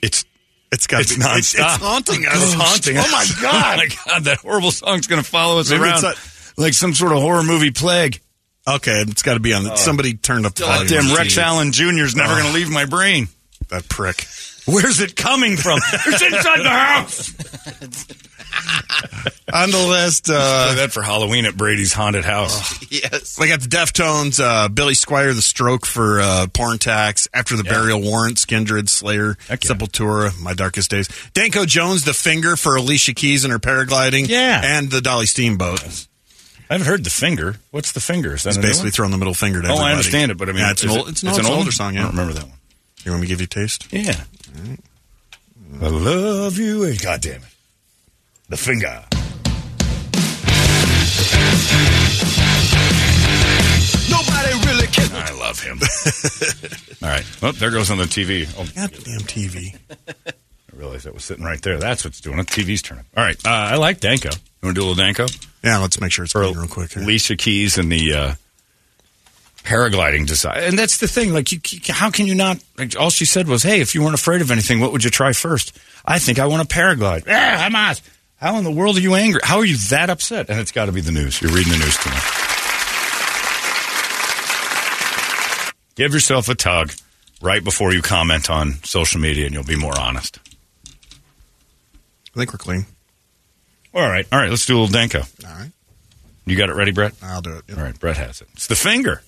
[0.00, 0.24] it's
[0.70, 1.38] It's got it's to be nonstop.
[1.38, 2.42] It's, it's haunting us.
[2.42, 2.96] It's haunting.
[2.98, 3.74] Oh my god.
[3.74, 4.24] oh my god!
[4.24, 7.42] That horrible song's going to follow us Maybe around it's like some sort of horror
[7.42, 8.20] movie plague.
[8.68, 9.64] Okay, it's got to be on.
[9.64, 9.76] The, oh.
[9.76, 10.88] somebody turned up the volume.
[10.88, 11.84] Damn, Rex Allen Jr.
[12.04, 12.36] is never Oh.
[12.36, 13.28] going to leave my brain.
[13.70, 14.26] That prick.
[14.68, 15.78] Where's it coming from?
[16.06, 17.34] it's inside the house.
[19.52, 22.76] On the list, Play uh, that for Halloween at Brady's haunted house.
[22.92, 23.38] Yes.
[23.38, 27.64] we got the Deftones, uh, Billy Squier, the Stroke for uh, Porn Tax, After the
[27.64, 29.70] Burial Warrants, Kindred, Slayer, Heck yeah.
[29.70, 31.08] Sepultura, My Darkest Days.
[31.32, 34.60] Danko Jones, the Finger for Alicia Keys and her paragliding, Yeah.
[34.62, 35.82] and the Dolly Steamboat.
[36.70, 37.56] I haven't heard the finger.
[37.70, 38.34] What's the finger?
[38.34, 38.92] Is that It's a new basically one?
[38.92, 39.88] throwing the middle finger to Oh, everybody.
[39.88, 41.38] I understand it, but I mean, yeah, it's an is old, it- it's, no, it's
[41.38, 41.70] an older one?
[41.72, 41.96] song.
[41.96, 42.58] I don't remember that one.
[43.04, 43.86] You want me to give you a taste?
[43.92, 44.20] Yeah.
[45.80, 46.96] I love you.
[46.98, 47.54] God damn it.
[48.48, 49.04] The finger.
[54.10, 55.12] Nobody really cares.
[55.12, 55.78] I love him.
[57.02, 57.24] All right.
[57.42, 58.48] Oh, there goes on the TV.
[58.58, 59.76] Oh, Goddamn TV.
[59.90, 61.76] I realized that was sitting right there.
[61.78, 62.46] That's what's doing it.
[62.46, 63.04] TV's turning.
[63.16, 63.36] All right.
[63.46, 64.30] Uh, I like Danko.
[64.30, 65.26] You want to do a little Danko?
[65.62, 66.92] Yeah, let's make sure it's real quick.
[66.92, 67.02] Here.
[67.02, 68.34] Alicia Keys and the uh,
[69.64, 70.62] paragliding design.
[70.62, 71.32] And that's the thing.
[71.32, 72.58] Like, you, how can you not?
[72.76, 75.10] Like, all she said was, "Hey, if you weren't afraid of anything, what would you
[75.10, 75.78] try first?
[76.04, 77.24] I think I want to paraglide.
[77.28, 78.00] Ah, Hamas.
[78.36, 79.40] How in the world are you angry?
[79.42, 80.48] How are you that upset?
[80.48, 81.42] And it's got to be the news.
[81.42, 82.48] You're reading the news much.
[85.96, 86.92] Give yourself a tug
[87.42, 90.38] right before you comment on social media, and you'll be more honest.
[90.86, 92.86] I think we're clean.
[93.92, 94.48] All right, all right.
[94.50, 95.22] Let's do a little Danko.
[95.44, 95.72] All right.
[96.46, 97.14] You got it ready, Bret?
[97.20, 97.64] I'll do it.
[97.68, 97.78] Yep.
[97.78, 98.48] All right, Bret has it.
[98.52, 99.22] It's the finger.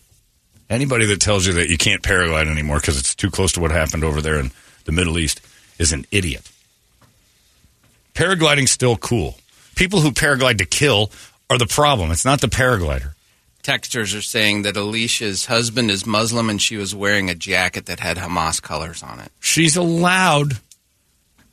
[0.71, 3.73] Anybody that tells you that you can't paraglide anymore because it's too close to what
[3.73, 4.53] happened over there in
[4.85, 5.41] the Middle East
[5.81, 6.49] is an idiot.
[8.15, 9.37] Paragliding's still cool.
[9.75, 11.11] People who paraglide to kill
[11.51, 12.13] are the problem.
[12.13, 13.15] It's not the paraglider.
[13.65, 18.01] Texters are saying that Alicia's husband is Muslim and she was wearing a jacket that
[18.01, 19.33] had Hamas colors on it.
[19.41, 20.59] She's allowed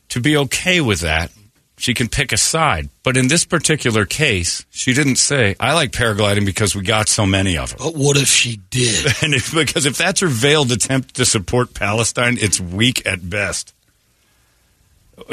[0.09, 1.31] to be okay with that.
[1.79, 2.89] She can pick a side.
[3.03, 7.25] But in this particular case, she didn't say, I like paragliding because we got so
[7.25, 7.77] many of them.
[7.79, 9.05] But what if she did?
[9.21, 13.73] And if, because if that's her veiled attempt to support Palestine, it's weak at best.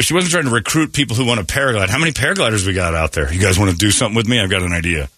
[0.01, 1.89] She wasn't trying to recruit people who want to paraglide.
[1.89, 3.33] How many paragliders we got out there?
[3.33, 4.41] You guys want to do something with me?
[4.41, 5.09] I've got an idea.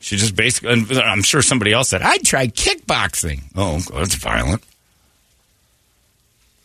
[0.00, 3.42] She just basically, and I'm sure somebody else said, I'd try kickboxing.
[3.54, 4.62] Oh, that's violent.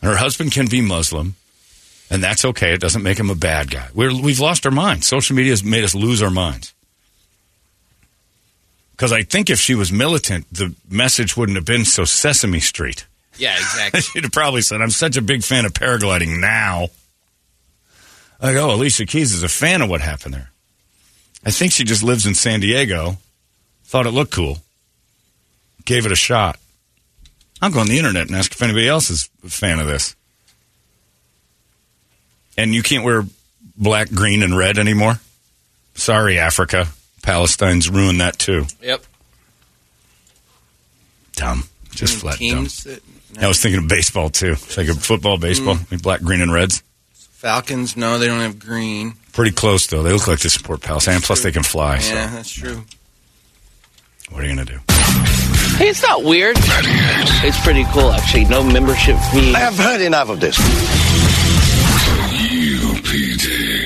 [0.01, 1.35] Her husband can be Muslim,
[2.09, 2.73] and that's okay.
[2.73, 3.89] It doesn't make him a bad guy.
[3.93, 5.07] We're, we've lost our minds.
[5.07, 6.73] Social media has made us lose our minds.
[8.91, 13.05] Because I think if she was militant, the message wouldn't have been so Sesame Street.
[13.39, 14.01] Yeah, exactly.
[14.01, 16.87] She'd have probably said, I'm such a big fan of paragliding now.
[18.41, 20.49] I go, Alicia Keys is a fan of what happened there.
[21.45, 23.17] I think she just lives in San Diego,
[23.83, 24.57] thought it looked cool,
[25.85, 26.57] gave it a shot.
[27.61, 30.15] I'll go on the internet and ask if anybody else is a fan of this.
[32.57, 33.23] And you can't wear
[33.77, 35.19] black, green, and red anymore?
[35.95, 36.87] Sorry, Africa.
[37.21, 38.65] Palestine's ruined that too.
[38.81, 39.03] Yep.
[41.35, 41.67] Dumb.
[41.93, 42.63] Just Mm, flat dumb.
[42.65, 43.01] that-
[43.43, 44.53] I was thinking of baseball too.
[44.53, 46.81] It's like a football, baseball, like black, green, and reds.
[47.33, 49.13] Falcons, no, they don't have green.
[49.33, 50.01] Pretty close though.
[50.01, 51.15] They look like they support Palestine.
[51.15, 51.95] And plus, they can fly.
[51.95, 52.85] Yeah, So that's true.
[54.29, 54.79] what are you gonna do?
[55.77, 56.55] Hey, it's not weird.
[56.59, 58.45] It's pretty cool, actually.
[58.45, 59.53] No membership fee.
[59.53, 60.57] I have heard enough of this.
[63.07, 63.76] PD.